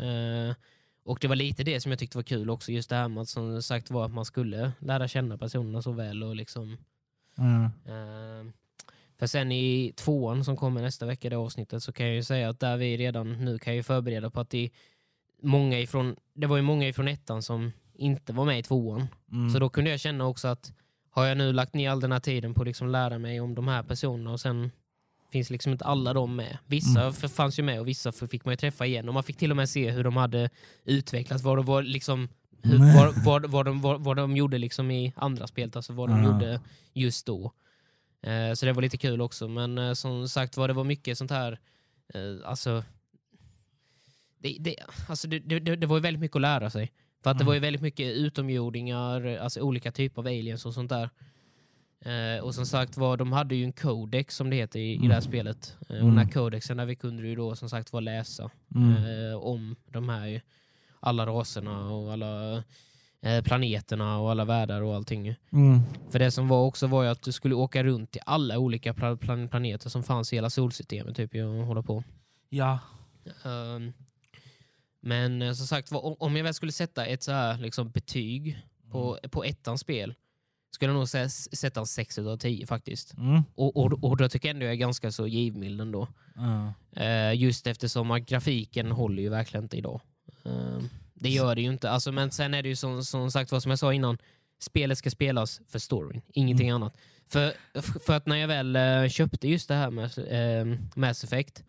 Ja. 0.01 0.07
Eh, 0.07 0.55
och 1.05 1.19
det 1.21 1.29
var 1.29 1.37
lite 1.37 1.65
det 1.65 1.81
som 1.81 1.93
jag 1.93 1.99
tyckte 1.99 2.19
var 2.19 2.23
kul 2.23 2.51
också, 2.51 2.73
just 2.73 2.91
det 2.91 2.97
här 2.97 3.09
med 3.09 3.23
att 3.23 3.29
som 3.29 3.63
sagt 3.63 3.91
var 3.91 4.05
att 4.05 4.13
man 4.13 4.25
skulle 4.25 4.73
lära 4.79 5.09
känna 5.09 5.39
personerna 5.39 5.83
så 5.83 5.93
väl 5.93 6.23
och 6.23 6.37
liksom 6.37 6.79
Ja. 7.35 7.65
Eh, 7.65 8.45
för 9.19 9.27
sen 9.27 9.53
i 9.53 9.93
tvåan 9.97 10.45
som 10.45 10.57
kommer 10.57 10.83
nästa 10.83 11.07
vecka, 11.07 11.31
det 11.31 11.37
avsnittet, 11.37 11.83
så 11.83 11.93
kan 11.93 12.07
jag 12.07 12.15
ju 12.15 12.23
säga 12.23 12.49
att 12.49 12.61
där 12.61 12.77
vi 12.77 12.97
redan 12.97 13.45
nu 13.45 13.59
kan 13.59 13.75
ju 13.77 13.83
förbereda 13.83 14.31
på 14.31 14.41
att 14.41 14.51
det, 14.51 14.71
många 15.43 15.79
ifrån, 15.81 16.17
det 16.35 16.47
var 16.47 16.57
ju 16.57 16.63
många 16.63 16.89
ifrån 16.89 17.09
ettan 17.09 17.43
som 17.43 17.73
inte 17.95 18.33
var 18.33 18.45
med 18.45 18.59
i 18.59 18.63
tvåan. 18.63 19.07
Mm. 19.33 19.51
Så 19.51 19.59
då 19.59 19.69
kunde 19.69 19.91
jag 19.91 20.01
känna 20.01 20.27
också 20.27 20.49
att 20.49 20.73
har 21.11 21.27
jag 21.27 21.39
nu 21.39 21.53
lagt 21.53 21.75
ner 21.75 21.91
all 21.91 22.01
den 22.01 22.13
här 22.13 22.21
tiden 22.21 22.55
på 22.55 22.61
att 22.61 22.67
liksom 22.67 22.89
lära 22.89 23.19
mig 23.19 23.41
om 23.41 23.55
de 23.55 23.69
här 23.69 23.83
personerna 23.83 24.33
och 24.33 24.41
sen 24.41 24.71
finns 25.33 25.51
liksom 25.51 25.73
inte 25.73 25.85
alla 25.85 26.13
de 26.13 26.37
med. 26.37 26.59
Vissa 26.67 27.01
Mm. 27.01 27.13
fanns 27.13 27.59
ju 27.59 27.63
med 27.63 27.81
och 27.81 27.89
vissa 27.89 28.13
fick 28.13 28.45
man 28.45 28.53
ju 28.53 28.57
träffa 28.57 28.87
igen. 28.87 29.09
Och 29.09 29.15
man 29.15 29.23
fick 29.23 29.37
till 29.37 29.51
och 29.51 29.57
med 29.57 29.69
se 29.69 29.91
hur 29.91 30.05
de 30.05 30.17
hade 30.17 30.51
utvecklats, 30.85 31.43
vad 31.45 31.59
de, 31.59 31.67
var 31.67 31.83
liksom, 31.83 32.29
hur, 32.63 32.77
Mm. 32.77 32.95
vad, 32.97 33.25
vad, 33.25 33.47
vad, 33.51 33.65
de, 33.67 33.81
vad, 33.81 34.01
vad 34.05 34.17
de 34.17 34.37
gjorde 34.37 34.59
liksom 34.59 34.91
i 34.91 35.13
andra 35.17 35.47
spelet, 35.47 35.77
alltså 35.77 35.93
vad 35.93 36.09
de 36.09 36.19
Ja. 36.19 36.25
gjorde 36.33 36.61
just 36.93 37.27
då. 37.27 37.53
Eh, 38.23 38.53
så 38.55 38.67
det 38.67 38.73
var 38.73 38.83
lite 38.83 38.97
kul 38.99 39.21
också. 39.21 39.49
Men 39.49 39.79
eh, 39.79 39.93
som 39.93 40.29
sagt 40.29 40.57
var 40.57 40.69
det 40.69 40.75
var 40.75 40.85
mycket 40.85 41.19
sånt 41.19 41.31
här, 41.31 41.59
eh, 42.15 42.21
alltså, 42.49 42.85
det, 44.39 44.57
det, 44.61 44.77
alltså 45.09 45.29
det, 45.29 45.39
det, 45.39 45.77
det 45.77 45.87
var 45.87 45.97
ju 45.97 46.03
väldigt 46.03 46.21
mycket 46.21 46.37
att 46.37 46.43
lära 46.43 46.71
sig. 46.71 46.93
För 47.23 47.31
att 47.31 47.39
det 47.39 47.43
Mm. 47.43 47.47
var 47.47 47.55
ju 47.55 47.61
väldigt 47.61 47.83
mycket 47.83 48.07
utomjordingar, 48.17 49.37
alltså 49.37 49.61
olika 49.61 49.93
typer 49.93 50.23
av 50.23 50.27
aliens 50.27 50.67
och 50.67 50.75
sånt 50.75 50.89
där. 50.91 51.11
Eh, 52.05 52.45
och 52.45 52.55
som 52.55 52.67
sagt 52.67 52.97
var, 52.97 53.17
de 53.17 53.33
hade 53.33 53.55
ju 53.55 53.65
en 53.65 53.73
codex 53.73 54.37
som 54.37 54.51
det 54.51 54.57
heter 54.57 54.79
i, 54.81 54.93
i 54.93 54.97
det 54.97 55.03
här 55.03 55.11
Mm. 55.13 55.23
spelet. 55.23 55.77
Eh, 55.81 55.87
och 55.97 56.03
Mm. 56.03 56.07
den 56.15 56.19
här 56.27 56.33
codexen 56.33 56.77
där 56.77 56.87
vi 56.87 56.97
kunde 56.97 57.23
ju 57.29 57.35
då 57.37 57.57
som 57.57 57.69
sagt 57.71 57.93
var 57.93 58.01
läsa 58.01 58.51
Mm. 58.75 59.31
eh, 59.31 59.37
om 59.37 59.77
de 59.87 60.09
här 60.09 60.43
alla 61.01 61.27
raserna 61.27 61.91
och 61.91 62.13
alla 62.13 62.57
eh, 63.23 63.43
planeterna 63.45 64.19
och 64.19 64.31
alla 64.31 64.45
världar 64.45 64.83
och 64.83 64.95
allting. 64.95 65.35
Mm. 65.53 65.81
För 66.11 66.19
det 66.19 66.31
som 66.31 66.49
var 66.49 66.63
också 66.65 66.87
var 66.87 67.03
ju 67.03 67.09
att 67.09 67.23
du 67.23 67.33
skulle 67.33 67.55
åka 67.55 67.85
runt 67.85 68.11
till 68.11 68.23
alla 68.27 68.59
olika 68.59 68.93
pla- 68.93 69.17
plan- 69.17 69.49
planeter 69.49 69.91
som 69.91 70.03
fanns 70.03 70.33
i 70.33 70.37
hela 70.37 70.51
solsystemet 70.51 71.17
typ, 71.17 71.35
och 71.35 71.67
hålla 71.67 71.83
på. 71.83 72.05
Ja. 72.49 72.79
Ehm, 73.45 73.93
men 75.01 75.43
eh, 75.43 75.53
som 75.53 75.67
sagt 75.67 75.93
om- 75.93 76.37
jag 76.37 76.45
väl 76.45 76.55
skulle 76.55 76.73
sätta 76.73 77.07
ett 77.07 77.23
så 77.23 77.33
här 77.33 77.59
liksom, 77.59 77.91
betyg 77.91 78.59
på, 78.91 79.19
på 79.31 79.45
ettans 79.45 79.81
spel 79.81 80.15
skulle 80.75 80.93
nog 80.93 81.09
säga, 81.09 81.29
sätta 81.29 81.81
en 81.81 81.87
6 81.87 82.19
av 82.19 82.37
10 82.37 82.67
faktiskt. 82.67 83.15
Mm. 83.15 83.43
Och, 83.55 83.77
och, 83.77 84.05
och 84.05 84.17
då 84.17 84.29
tycker 84.29 84.49
jag 84.49 84.55
ändå 84.55 84.67
jag 84.67 84.73
är 84.73 84.77
ganska 84.77 85.13
så 85.13 85.27
givmild 85.27 85.81
ändå. 85.81 86.09
Ja. 86.35 86.73
Eh, 87.03 87.35
just 87.35 87.67
eftersom 87.67 88.11
att 88.11 88.27
grafiken 88.27 88.93
håller 88.93 89.23
ju 89.23 89.29
verkligen 89.29 89.65
inte 89.65 89.77
idag. 89.77 90.01
Ehm, 90.45 90.89
det 91.15 91.31
gör 91.31 91.55
det 91.55 91.63
ju 91.63 91.69
inte. 91.69 91.91
Alltså, 91.91 92.13
men 92.13 92.31
sen 92.31 92.55
är 92.55 92.63
det 92.63 92.69
ju 92.69 92.77
som, 92.77 93.05
som 93.05 93.31
sagt 93.31 93.53
vad 93.53 93.63
som 93.63 93.71
jag 93.71 93.79
sa 93.79 93.93
innan. 93.93 94.19
Spelet 94.61 94.99
ska 94.99 95.11
spelas 95.11 95.61
för 95.69 95.79
storyn, 95.79 96.23
ingenting 96.29 96.71
annat. 96.71 96.97
För, 97.29 97.53
för 98.07 98.17
att 98.17 98.27
när 98.27 98.37
jag 98.37 98.49
väl 98.49 98.77
eh, 98.77 99.09
köpte 99.09 99.49
just 99.49 99.69
det 99.69 99.75
här 99.75 99.91
med 99.91 100.19
eh, 100.19 100.79
Mass 100.95 101.25
Effect 101.25 101.65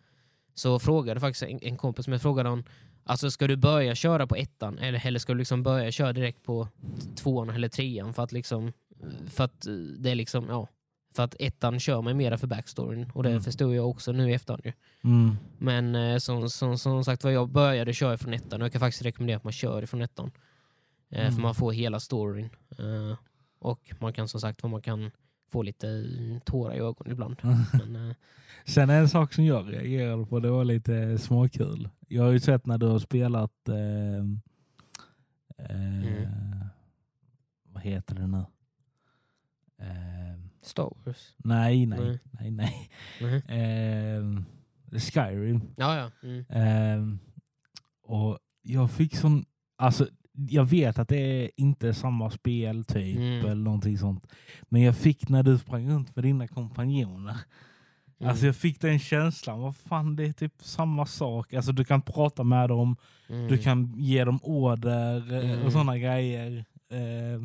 så 0.54 0.78
frågade 0.78 1.20
faktiskt 1.20 1.42
en, 1.42 1.58
en 1.62 1.76
kompis 1.76 2.08
med 2.08 2.22
frågade 2.22 2.48
han 2.48 2.64
Alltså 3.06 3.30
ska 3.30 3.46
du 3.46 3.56
börja 3.56 3.94
köra 3.94 4.26
på 4.26 4.36
ettan 4.36 4.78
eller, 4.78 5.06
eller 5.06 5.18
ska 5.18 5.32
du 5.32 5.38
liksom 5.38 5.62
börja 5.62 5.90
köra 5.90 6.12
direkt 6.12 6.42
på 6.42 6.68
tvåan 7.16 7.50
eller 7.50 7.68
trean 7.68 8.14
för 8.14 8.22
att 8.22 8.32
liksom 8.32 8.72
för 9.28 9.44
att 9.44 9.66
eh, 9.66 9.72
det 9.74 10.10
är 10.10 10.14
liksom 10.14 10.46
ja 10.48 10.68
för 11.16 11.22
att 11.22 11.34
ettan 11.40 11.80
kör 11.80 12.02
mig 12.02 12.14
mera 12.14 12.38
för 12.38 12.46
backstoryn 12.46 13.10
och 13.14 13.22
det 13.22 13.30
Mm. 13.30 13.42
förstod 13.42 13.74
jag 13.74 13.90
också 13.90 14.12
nu 14.12 14.30
i 14.30 14.34
efterhand 14.34 14.62
ju. 14.64 14.72
Mm. 15.04 15.36
Men 15.58 15.94
eh, 15.94 16.18
som, 16.18 16.50
som, 16.50 16.78
som 16.78 17.04
sagt 17.04 17.24
var, 17.24 17.30
jag 17.30 17.48
började 17.48 17.92
köra 17.94 18.18
från 18.18 18.34
ettan 18.34 18.60
och 18.60 18.64
jag 18.64 18.72
kan 18.72 18.80
faktiskt 18.80 19.04
rekommendera 19.04 19.36
att 19.36 19.44
man 19.44 19.52
kör 19.52 19.82
ifrån 19.82 20.02
ettan. 20.02 20.30
Eh, 21.10 21.20
Mm. 21.20 21.32
För 21.34 21.42
man 21.42 21.54
får 21.54 21.72
hela 21.72 22.00
storyn. 22.00 22.50
Eh, 22.78 23.16
och 23.58 23.92
man 24.00 24.12
kan 24.12 24.28
som 24.28 24.40
sagt 24.40 24.62
man 24.62 24.82
kan 24.82 25.10
få 25.52 25.62
lite 25.62 25.86
tårar 26.44 26.74
i 26.74 26.78
ögonen 26.78 27.12
ibland. 27.12 27.36
Men, 27.72 28.08
eh, 28.10 28.16
Sen 28.66 28.90
en 28.90 29.08
sak 29.08 29.32
som 29.32 29.44
jag 29.44 29.72
reagerade 29.72 30.26
på, 30.26 30.40
det 30.40 30.50
var 30.50 30.64
lite 30.64 31.18
småkul. 31.18 31.88
Jag 32.08 32.22
har 32.22 32.30
ju 32.30 32.40
sett 32.40 32.66
när 32.66 32.78
du 32.78 32.86
har 32.86 32.98
spelat 32.98 33.68
Mm. 33.68 34.40
vad 37.72 37.82
heter 37.82 38.14
det 38.14 38.26
nu? 38.26 38.44
Eh, 39.84 40.38
Star 40.62 40.90
Wars. 41.04 41.34
nej, 41.36 41.86
nej, 41.86 41.98
Nej. 42.00 42.20
nej, 42.30 42.50
nej. 42.50 42.90
Mhm. 43.20 44.42
Eh, 44.92 44.98
Skyrim. 45.00 45.60
Ja, 45.76 45.96
ja. 45.96 46.10
Mm. 46.28 46.44
Eh, 46.48 47.18
och 48.02 48.38
jag 48.62 48.90
fick 48.90 49.16
sån, 49.16 49.44
alltså 49.76 50.08
jag 50.32 50.64
vet 50.64 50.98
att 50.98 51.08
det 51.08 51.16
är 51.44 51.50
inte 51.56 51.94
samma 51.94 52.30
spel 52.30 52.84
typ 52.84 53.16
Mm. 53.16 53.44
eller 53.46 53.54
någonting 53.62 53.98
sånt. 53.98 54.26
Men 54.68 54.82
jag 54.82 54.96
fick 54.96 55.28
när 55.28 55.42
du 55.42 55.58
sprang 55.58 55.90
runt 55.90 56.16
med 56.16 56.24
dina 56.24 56.48
kompanjoner. 56.48 57.36
Mm. 58.20 58.30
Alltså 58.30 58.46
jag 58.46 58.56
fick 58.56 58.80
den 58.80 58.98
känslan, 58.98 59.60
vad 59.60 59.76
fan 59.76 60.16
det 60.16 60.24
är 60.24 60.32
typ 60.32 60.52
samma 60.62 61.06
sak. 61.06 61.54
Alltså 61.54 61.72
du 61.72 61.84
kan 61.84 62.02
prata 62.02 62.44
med 62.44 62.68
dem, 62.68 62.96
mm. 63.28 63.48
du 63.48 63.58
kan 63.58 63.94
ge 63.96 64.24
dem 64.24 64.38
order 64.42 65.32
eh, 65.32 65.50
Mm. 65.50 65.66
och 65.66 65.72
sådana 65.72 65.98
grejer. 65.98 66.64
Eh, 66.90 67.40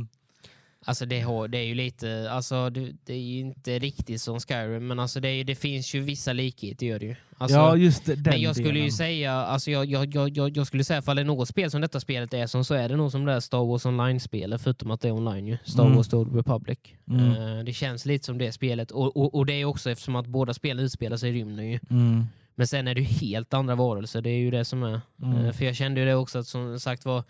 Alltså 0.86 1.06
det, 1.06 1.26
det 1.50 1.58
är 1.58 1.64
ju 1.66 1.76
lite, 1.76 2.32
alltså 2.32 2.70
det, 2.70 2.92
det 3.06 3.14
är 3.14 3.20
ju 3.20 3.40
inte 3.40 3.80
riktigt 3.80 4.22
som 4.22 4.40
Skyrim, 4.40 4.88
men 4.88 5.00
alltså 5.00 5.20
det, 5.20 5.28
är, 5.30 5.34
ju- 5.34 5.44
det 5.44 5.56
finns 5.56 5.94
ju 5.96 6.00
vissa 6.02 6.34
likheter 6.34 6.86
gör 6.86 7.00
det 7.00 7.06
ju. 7.06 7.16
Alltså, 7.38 7.58
ja 7.58 7.76
just 7.76 8.06
det, 8.06 8.16
den 8.16 8.24
men 8.34 8.42
jag 8.42 8.56
skulle 8.56 8.70
ju 8.70 8.76
delen. 8.76 8.92
säga, 8.92 9.34
alltså 9.34 9.72
jag, 9.72 9.86
jag, 9.86 10.16
jag, 10.38 10.58
jag, 10.58 10.68
skulle 10.68 10.84
säga, 10.84 11.02
för 11.02 11.16
det 11.16 11.22
är 11.22 11.26
något 11.26 11.48
spel 11.48 11.72
som 11.72 11.82
detta 11.82 12.00
spelet 12.00 12.34
är 12.34 12.48
som 12.48 12.66
så 12.66 12.74
är 12.74 12.90
det 12.90 12.96
nog 12.96 13.12
som 13.12 13.26
det 13.26 13.32
där 13.34 13.40
Star 13.40 13.66
Wars 13.66 13.86
Online-spelet, 13.86 14.62
förutom 14.62 14.92
att 14.92 15.02
det 15.02 15.08
är 15.08 15.12
online 15.12 15.48
ju. 15.48 15.58
Star 15.64 15.84
Mm. 15.84 15.96
Wars 15.96 16.08
The 16.08 16.16
Old 16.16 16.36
Republic. 16.36 16.80
Mm. 17.10 17.58
Eh, 17.58 17.64
det 17.64 17.74
känns 17.74 18.06
lite 18.06 18.26
som 18.26 18.38
det 18.38 18.52
spelet, 18.52 18.92
och, 18.92 19.18
och, 19.18 19.36
och 19.36 19.46
det 19.46 19.54
är 19.54 19.66
också 19.66 19.90
eftersom 19.92 20.16
att 20.16 20.28
båda 20.28 20.54
spelen 20.54 20.86
utspelar 20.86 21.18
sig 21.18 21.30
i 21.30 21.34
rymden 21.34 21.68
ju. 21.72 21.80
Mm. 21.90 22.26
Men 22.56 22.68
sen 22.68 22.88
är 22.88 22.96
det 22.96 23.02
ju 23.02 23.08
helt 23.08 23.54
andra 23.54 23.76
varelser, 23.76 24.22
det 24.22 24.30
är 24.30 24.38
ju 24.40 24.52
det 24.52 24.66
som 24.66 24.84
är. 24.84 25.02
Eh, 25.24 25.52
för 25.52 25.66
jag 25.66 25.76
kände 25.76 26.00
ju 26.00 26.06
det 26.06 26.16
också 26.16 26.40
att 26.40 26.48
som 26.48 26.80
sagt 26.80 27.06
var, 27.06 27.24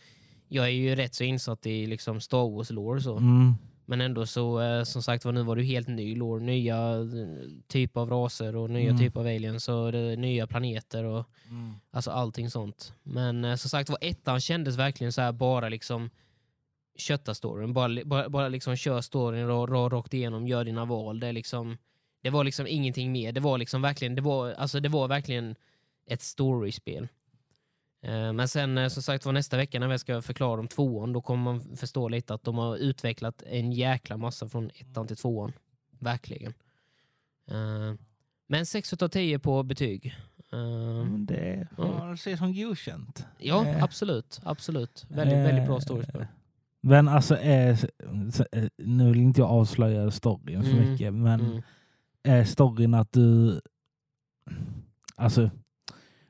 jag 0.50 0.66
är 0.66 0.70
ju 0.70 0.96
rätt 0.96 1.16
så 1.16 1.24
insatt 1.24 1.66
i 1.66 1.88
liksom 1.88 2.22
Star 2.22 2.50
Wars-lore 2.50 3.02
så. 3.02 3.18
Mm. 3.18 3.54
Men 3.86 4.02
ändå 4.02 4.26
så, 4.26 4.62
eh, 4.62 4.84
som 4.84 5.04
sagt 5.04 5.26
var, 5.26 5.32
nu 5.32 5.44
var 5.44 5.56
det 5.56 5.64
helt 5.64 5.88
ny 5.88 6.16
lore. 6.16 6.44
Nya 6.44 6.78
eh, 6.96 7.50
typer 7.68 8.02
av 8.02 8.10
raser 8.10 8.56
och 8.56 8.70
nya 8.70 8.90
Mm. 8.90 8.98
typer 9.00 9.20
av 9.20 9.26
aliens 9.26 9.70
och 9.70 9.94
nya 10.18 10.48
planeter 10.48 11.04
och 11.04 11.26
Mm. 11.50 11.74
alltså 11.92 12.12
allting 12.12 12.50
sånt. 12.50 12.94
Men 13.04 13.46
eh, 13.46 13.56
som 13.56 13.70
sagt 13.70 13.90
var, 13.90 13.98
ettan 14.02 14.42
kändes 14.42 14.76
verkligen 14.78 15.14
så 15.14 15.22
här 15.22 15.32
bara 15.32 15.70
liksom 15.70 16.10
kötta 16.98 17.34
storyn. 17.34 17.74
Bara, 17.74 18.06
bara, 18.06 18.30
bara 18.30 18.48
liksom 18.48 18.76
kör 18.76 19.02
storyn 19.02 19.48
ra- 19.50 19.68
ra- 19.68 19.90
rakt 19.90 20.14
igenom, 20.14 20.48
gör 20.48 20.64
dina 20.64 20.86
val. 20.86 21.20
Det, 21.20 21.32
liksom, 21.32 21.78
det 22.22 22.30
var 22.30 22.44
liksom 22.44 22.68
ingenting 22.68 23.12
mer. 23.12 23.32
Det 23.32 23.40
var 23.40 23.58
liksom 23.58 23.82
verkligen, 23.82 24.16
det 24.16 24.22
var, 24.22 24.52
alltså 24.54 24.80
det 24.80 24.90
var 24.90 25.08
verkligen 25.08 25.56
ett 26.08 26.22
storyspel. 26.22 27.08
Eh, 28.02 28.34
Men 28.34 28.48
sen 28.48 28.78
eh, 28.78 28.88
som 28.88 29.04
sagt 29.04 29.26
var 29.26 29.34
nästa 29.34 29.58
vecka 29.58 29.80
när 29.80 29.88
vi 29.88 30.00
ska 30.00 30.22
förklara 30.22 30.60
om 30.60 30.68
tvåan, 30.68 31.14
då 31.14 31.22
kommer 31.22 31.44
man 31.44 31.78
förstå 31.78 32.10
lite 32.10 32.34
att 32.34 32.44
de 32.44 32.58
har 32.58 32.78
utvecklat 32.78 33.44
en 33.48 33.72
jäkla 33.72 34.18
massa 34.18 34.50
från 34.50 34.70
ettan 34.76 35.08
till 35.08 35.18
tvåan. 35.18 35.52
Verkligen. 36.00 36.54
Eh, 37.52 37.94
Men 38.48 38.66
6 38.66 38.94
av 38.94 39.08
10 39.08 39.40
på 39.40 39.64
betyg. 39.64 40.16
Det 41.18 41.68
får 41.76 42.14
ses 42.14 42.40
som 42.40 42.54
godkänt. 42.56 43.26
Ja, 43.38 43.66
Eh. 43.66 43.84
absolut. 43.84 44.40
absolut. 44.44 45.06
Väldigt, 45.10 45.38
väldigt 45.38 45.66
bra 45.66 45.82
storyspel. 45.82 46.26
Men 46.82 47.08
alltså, 47.08 47.38
eh, 47.38 47.78
nu 48.78 49.08
vill 49.12 49.22
inte 49.22 49.42
jag 49.42 49.50
avslöja 49.50 50.12
storyn 50.12 50.64
för 50.64 50.72
Mm, 50.72 50.92
mycket, 50.92 51.14
men 51.14 51.40
Mm. 51.42 51.62
är 52.24 52.44
storyn 52.44 52.94
att 52.94 53.12
du... 53.14 53.62
Alltså, 55.16 55.50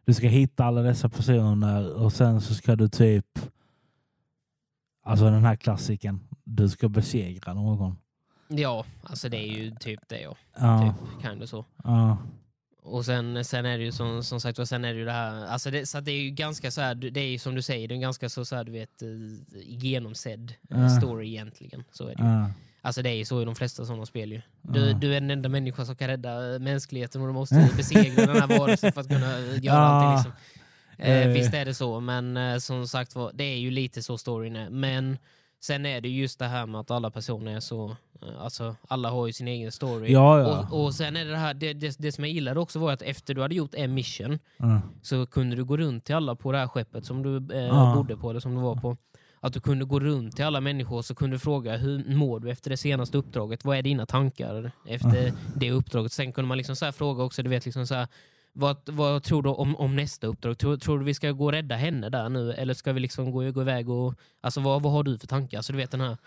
du 0.10 0.14
ska 0.14 0.28
hitta 0.28 0.66
alla 0.66 0.82
dessa 0.82 1.10
personer 1.10 1.94
och 1.94 2.14
sen 2.14 2.42
så 2.42 2.54
ska 2.56 2.76
du 2.76 2.90
typ... 2.90 3.40
Alltså 5.04 5.26
den 5.26 5.44
här 5.46 5.56
klassiken. 5.56 6.20
Du 6.44 6.70
ska 6.70 6.90
besegra 6.90 7.54
någon. 7.54 7.96
Ja, 8.48 8.86
alltså 9.04 9.30
det 9.30 9.38
är 9.38 9.48
ju 9.48 9.76
typ 9.76 10.00
det 10.08 10.22
ja. 10.22 10.36
Ja. 10.60 10.96
Typ, 10.96 11.24
kind 11.26 11.44
of 11.44 11.50
så. 11.50 11.66
ja. 11.84 12.18
Och 12.84 13.06
sen, 13.06 13.46
sen 13.46 13.66
är 13.66 13.78
det 13.78 13.84
ju 13.84 13.92
som, 13.92 14.24
som 14.24 14.40
sagt 14.40 14.68
sen 14.68 14.86
är 14.86 14.94
det 14.94 15.00
ju 15.00 15.06
det 15.06 15.12
här, 15.12 15.46
alltså 15.46 15.72
det, 15.72 15.86
så 15.86 16.00
det 16.00 16.12
är 16.12 16.22
ju 16.22 16.30
ganska 16.30 16.72
så 16.72 16.82
här, 16.82 16.96
det 16.96 17.20
är 17.20 17.28
ju 17.30 17.40
som 17.40 17.56
du 17.56 17.62
säger, 17.62 17.88
det 17.88 17.92
är 17.94 17.96
en 17.96 18.02
ganska 18.02 18.30
så, 18.30 18.46
så 18.46 18.56
här, 18.56 18.64
du 18.64 18.72
vet, 18.72 19.02
eh, 19.02 19.08
genomsedd 19.62 20.54
eh, 20.70 20.82
Ja. 20.82 20.90
story 20.90 21.28
egentligen. 21.28 21.84
Så 21.92 22.08
är 22.08 22.16
det 22.16 22.24
ju. 22.24 22.54
Alltså 22.82 23.02
det 23.02 23.10
är 23.10 23.14
ju 23.16 23.26
så 23.26 23.42
i 23.42 23.46
de 23.46 23.56
flesta 23.56 23.86
sådana 23.86 24.06
spel 24.06 24.32
ju. 24.32 24.42
Du, 24.62 24.80
Ja. 24.88 24.94
du 24.94 25.16
är 25.16 25.22
den 25.22 25.32
enda 25.32 25.50
människan 25.50 25.86
som 25.86 25.96
kan 25.96 26.08
rädda 26.08 26.54
eh, 26.54 26.60
mänskligheten 26.60 27.22
och 27.22 27.28
du 27.28 27.34
måste 27.34 27.70
besegra 27.78 28.26
den 28.26 28.36
här 28.42 28.60
varelsen 28.60 28.92
för 28.94 29.02
att 29.02 29.08
kunna 29.08 29.38
eh, 29.40 29.46
göra 29.46 29.60
Ja. 29.64 29.72
allting. 29.74 30.16
Liksom. 30.16 30.32
Eh, 30.98 31.18
Eh. 31.28 31.28
visst 31.34 31.54
är 31.54 31.66
det 31.66 31.74
så, 31.74 32.00
men 32.00 32.38
eh, 32.38 32.58
som 32.58 32.88
sagt 32.88 33.16
var, 33.16 33.32
det 33.34 33.44
är 33.44 33.58
ju 33.58 33.72
lite 33.72 34.04
så 34.04 34.18
storyn 34.18 34.56
är. 34.56 34.70
Men 34.70 35.18
sen 35.62 35.86
är 35.86 36.02
det 36.02 36.10
just 36.10 36.40
det 36.40 36.46
här 36.48 36.66
med 36.66 36.82
att 36.82 36.92
alla 36.92 37.12
personer 37.12 37.56
är 37.56 37.60
så, 37.60 37.96
eh, 38.22 38.42
alltså 38.42 38.76
alla 38.88 39.10
har 39.10 39.28
ju 39.28 39.34
sin 39.34 39.48
egen 39.48 39.72
story. 39.72 40.12
Ja, 40.14 40.40
ja. 40.40 40.68
Och, 40.72 40.84
och 40.86 40.94
sen 40.96 41.16
är 41.18 41.26
det 41.26 41.32
det 41.32 41.38
här, 41.38 41.54
det, 41.54 41.74
det, 41.74 41.96
det 42.00 42.12
som 42.12 42.24
jag 42.24 42.34
gillade 42.34 42.60
också 42.60 42.80
var 42.80 42.92
att 42.94 43.02
efter 43.02 43.34
du 43.34 43.42
hade 43.42 43.56
gjort 43.56 43.74
en 43.76 43.94
mission 43.94 44.40
Ja. 44.58 44.82
så 45.02 45.26
kunde 45.26 45.56
du 45.56 45.64
gå 45.66 45.78
runt 45.78 46.06
till 46.06 46.16
alla 46.16 46.36
på 46.36 46.52
det 46.52 46.58
här 46.58 46.68
skeppet 46.68 47.06
som 47.06 47.24
du 47.24 47.36
eh, 47.58 47.96
bodde 47.96 48.18
på, 48.18 48.30
eller 48.30 48.40
som 48.40 48.56
du 48.56 48.62
var 48.62 48.76
på. 48.76 48.98
Att 49.42 49.54
du 49.54 49.60
kunde 49.60 49.86
gå 49.86 50.00
runt 50.00 50.36
till 50.36 50.46
alla 50.46 50.62
människor 50.62 50.98
och 50.98 51.06
så 51.06 51.16
kunde 51.16 51.40
fråga 51.40 51.78
hur 51.78 52.16
mår 52.16 52.40
du 52.40 52.52
efter 52.52 52.70
det 52.70 52.78
senaste 52.78 53.18
uppdraget? 53.18 53.66
Vad 53.66 53.78
är 53.78 53.82
dina 53.82 54.06
tankar 54.06 54.72
efter 54.88 55.34
det 55.56 55.72
uppdraget? 55.72 56.12
Sen 56.12 56.34
kunde 56.34 56.48
man 56.48 56.58
liksom 56.58 56.76
så 56.76 56.86
här 56.86 56.92
fråga 56.92 57.24
också, 57.24 57.44
du 57.44 57.50
vet 57.50 57.66
liksom 57.66 57.88
så 57.88 57.96
här, 57.96 58.08
vad, 58.54 58.78
vad 58.90 59.24
tror 59.24 59.44
du 59.44 59.50
om, 59.50 59.76
om 59.76 59.96
nästa 59.96 60.28
uppdrag? 60.28 60.58
Tror, 60.58 60.78
tror 60.78 61.00
du 61.00 61.06
vi 61.06 61.14
ska 61.14 61.32
gå 61.32 61.46
och 61.46 61.52
rädda 61.52 61.76
henne 61.76 62.10
där 62.10 62.30
nu? 62.30 62.52
Eller 62.54 62.74
ska 62.74 62.94
vi 62.94 63.00
liksom 63.00 63.32
gå, 63.32 63.52
gå 63.52 63.62
iväg 63.62 63.90
och... 63.90 64.14
Alltså 64.42 64.62
vad, 64.62 64.82
vad 64.82 64.92
har 64.92 65.04
du 65.04 65.18
för 65.20 65.28
tankar? 65.28 65.62
Så 65.62 65.72
du 65.72 65.78
vet 65.78 65.92
den 65.92 66.02
här... 66.02 66.18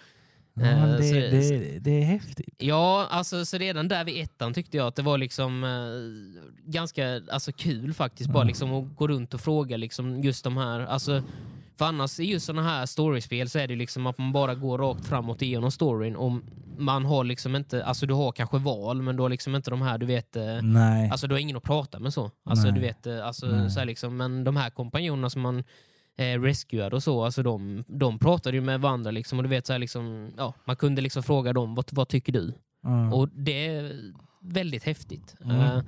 Ja, 0.54 0.62
Eh, 0.64 0.86
det, 0.96 1.02
så- 1.02 1.14
det, 1.14 1.78
det 1.78 1.90
är 2.02 2.04
häftigt. 2.04 2.54
Ja, 2.58 3.06
alltså 3.10 3.44
så 3.44 3.58
redan 3.58 3.88
där 3.88 4.04
vid 4.04 4.22
ettan 4.22 4.54
tyckte 4.54 4.76
jag 4.76 4.86
att 4.86 4.96
det 4.96 5.02
var 5.02 5.18
liksom 5.18 5.64
eh, 5.64 6.70
ganska 6.70 7.20
alltså, 7.30 7.52
kul 7.52 7.94
faktiskt. 7.94 8.30
Bara 8.30 8.40
Mm. 8.42 8.48
liksom 8.48 8.72
att 8.74 8.96
gå 8.96 9.08
runt 9.08 9.34
och 9.34 9.40
fråga 9.40 9.76
liksom 9.76 10.22
just 10.22 10.44
de 10.44 10.56
här. 10.56 10.80
Alltså, 10.80 11.22
för 11.76 11.84
annars 11.84 12.20
i 12.20 12.24
just 12.24 12.46
sådana 12.46 12.68
här 12.68 12.86
storiespel 12.86 13.48
så 13.48 13.58
är 13.58 13.68
det 13.68 13.76
liksom 13.76 14.06
att 14.06 14.18
man 14.18 14.32
bara 14.32 14.54
går 14.54 14.78
rakt 14.78 15.06
framåt 15.06 15.42
igenom 15.42 15.70
storyn. 15.70 16.16
Och 16.16 16.32
man 16.78 17.04
har 17.04 17.24
liksom 17.24 17.56
inte, 17.56 17.84
alltså 17.84 18.06
du 18.06 18.14
har 18.14 18.32
kanske 18.32 18.58
val 18.58 19.02
men 19.02 19.16
du 19.16 19.22
har 19.22 19.30
liksom 19.30 19.54
inte 19.54 19.70
de 19.70 19.82
här, 19.82 19.98
du 19.98 20.06
vet, 20.06 20.36
eh, 20.36 20.62
Nej. 20.62 21.10
alltså 21.10 21.26
du 21.26 21.34
har 21.34 21.40
ingen 21.40 21.56
att 21.56 21.62
prata 21.62 21.98
med 21.98 22.12
så. 22.12 22.30
Alltså 22.44 22.64
Nej. 22.64 22.74
du 22.74 22.80
vet, 22.80 23.06
eh, 23.06 23.26
alltså, 23.26 23.46
Nej. 23.46 23.70
så 23.70 23.84
liksom, 23.84 24.16
men 24.16 24.44
de 24.44 24.56
här 24.56 24.70
kompanjonerna 24.70 25.30
som 25.30 25.42
man 25.42 25.64
eh, 26.18 26.40
rescuade 26.40 26.96
och 26.96 27.02
så, 27.02 27.24
alltså 27.24 27.42
de, 27.42 27.84
de 27.86 28.18
pratade 28.18 28.56
ju 28.56 28.60
med 28.60 28.80
varandra 28.80 29.10
liksom 29.10 29.38
och 29.38 29.42
du 29.42 29.48
vet 29.48 29.66
så 29.66 29.72
här 29.72 29.80
liksom, 29.80 30.32
ja, 30.36 30.54
man 30.64 30.76
kunde 30.76 31.02
liksom 31.02 31.22
fråga 31.22 31.52
dem, 31.52 31.74
vad, 31.74 31.84
vad 31.92 32.08
tycker 32.08 32.32
du? 32.32 32.52
Ja. 32.82 33.14
Och 33.14 33.28
det 33.28 33.66
är 33.66 33.92
väldigt 34.42 34.84
häftigt. 34.84 35.36
Mm. 35.44 35.60
Eh, 35.60 35.80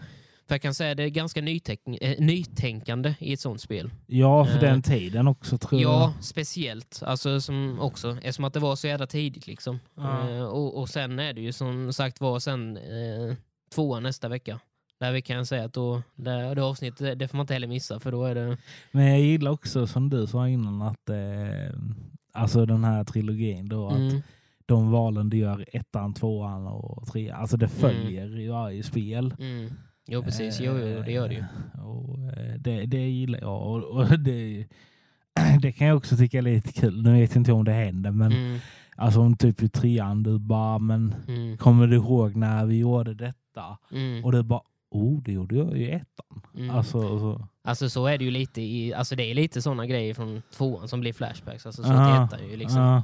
för 0.48 0.54
jag 0.54 0.62
kan 0.62 0.74
säga 0.74 0.90
att 0.90 0.96
det 0.96 1.02
är 1.02 1.08
ganska 1.08 1.40
nytänk- 1.40 1.98
eh, 2.00 2.20
nytänkande 2.20 3.14
i 3.18 3.32
ett 3.32 3.40
sånt 3.40 3.60
spel. 3.60 3.90
ja, 4.06 4.44
för 4.44 4.54
eh, 4.54 4.60
den 4.60 4.82
tiden 4.82 5.28
också 5.28 5.58
tror 5.58 5.80
jag. 5.82 5.92
Ja, 5.92 6.14
speciellt. 6.20 7.02
Alltså, 7.06 7.40
som 7.40 7.80
också, 7.80 8.10
eftersom 8.16 8.44
att 8.44 8.52
det 8.54 8.60
var 8.60 8.76
så 8.76 8.86
jävla 8.86 9.06
tidigt. 9.06 9.46
Liksom. 9.46 9.78
Ja. 9.96 10.30
Eh, 10.30 10.44
och, 10.44 10.78
och 10.80 10.88
sen 10.88 11.18
är 11.18 11.32
det 11.32 11.40
ju 11.40 11.52
som 11.52 11.92
sagt 11.92 12.20
var 12.20 12.38
sen 12.40 12.76
eh, 12.76 13.36
tvåan 13.74 14.02
nästa 14.02 14.28
vecka. 14.28 14.60
Där 15.00 15.12
vi 15.12 15.22
kan 15.22 15.46
säga 15.46 15.64
att 15.64 15.72
då, 15.72 16.02
det, 16.14 16.54
det 16.54 16.62
avsnittet 16.64 17.18
det, 17.18 17.28
får 17.28 17.36
man 17.36 17.44
inte 17.44 17.52
heller 17.54 17.66
missa 17.66 18.00
för 18.00 18.12
då 18.12 18.24
är 18.24 18.34
det... 18.34 18.56
Men 18.92 19.04
jag 19.06 19.20
gillar 19.20 19.50
också 19.50 19.86
som 19.86 20.10
du 20.10 20.26
sa 20.26 20.48
innan 20.48 20.82
att 20.82 21.08
eh, 21.08 21.74
alltså 22.32 22.66
den 22.66 22.84
här 22.84 23.04
trilogin 23.04 23.68
då 23.68 23.88
att 23.88 23.96
Mm, 23.96 24.22
de 24.66 24.90
valen 24.90 25.30
du 25.30 25.36
gör 25.36 25.66
ettan, 25.72 26.14
tvåan 26.14 26.66
och 26.66 27.06
trean, 27.12 27.40
alltså 27.40 27.56
det 27.56 27.68
följer 27.68 28.38
i 28.40 28.48
varje 28.48 28.82
spel. 28.82 29.34
mm. 29.38 29.72
Jo 30.06 30.22
precis, 30.22 30.60
jo, 30.60 30.72
jo, 30.78 31.02
det 31.02 31.12
gör 31.12 31.28
det 31.28 31.34
ju. 31.34 31.40
Eh, 31.40 31.80
Och 31.86 32.32
eh, 32.32 32.54
det, 32.58 32.86
det 32.86 33.08
gillar 33.08 33.40
jag. 33.40 33.62
Och, 33.62 33.84
och 33.84 34.18
det, 34.20 34.66
det 35.62 35.72
kan 35.72 35.86
jag 35.86 35.96
också 35.96 36.16
tycka 36.16 36.38
är 36.38 36.42
lite 36.42 36.72
kul. 36.72 37.02
Nu 37.02 37.12
vet 37.12 37.30
jag 37.30 37.40
inte 37.40 37.52
om 37.52 37.64
det 37.64 37.72
händer 37.72 38.10
men 38.10 38.32
Mm, 38.32 38.58
alltså 38.96 39.20
om 39.20 39.36
typ 39.36 39.62
i 39.62 39.68
trean 39.68 40.22
du 40.22 40.38
bara 40.38 40.78
men 40.78 41.14
mm, 41.28 41.56
kommer 41.56 41.86
du 41.86 41.96
ihåg 41.96 42.36
när 42.36 42.66
vi 42.66 42.78
gjorde 42.78 43.14
detta? 43.14 43.78
mm, 43.92 44.24
Och 44.24 44.32
du 44.32 44.42
bara 44.42 44.60
oh 44.90 45.22
det 45.22 45.32
gjorde 45.32 45.56
jag 45.56 45.76
i 45.78 45.90
ettan. 45.90 46.42
mm. 46.56 46.70
Alltså, 46.70 47.00
så. 47.18 47.48
Alltså 47.62 47.88
så 47.90 48.06
är 48.06 48.18
det 48.18 48.24
ju 48.24 48.30
lite 48.30 48.60
i, 48.62 48.94
alltså 48.94 49.16
det 49.16 49.30
är 49.30 49.34
lite 49.34 49.62
sådana 49.62 49.86
grejer 49.86 50.14
från 50.14 50.42
tvåan 50.56 50.88
som 50.88 51.00
blir 51.00 51.12
flashbacks. 51.12 51.66
Alltså 51.66 51.82
så 51.82 51.92
Ja, 51.92 52.28
till 52.28 52.36
ettan 52.38 52.50
ju 52.50 52.56
liksom. 52.56 52.80
ja. 52.80 53.02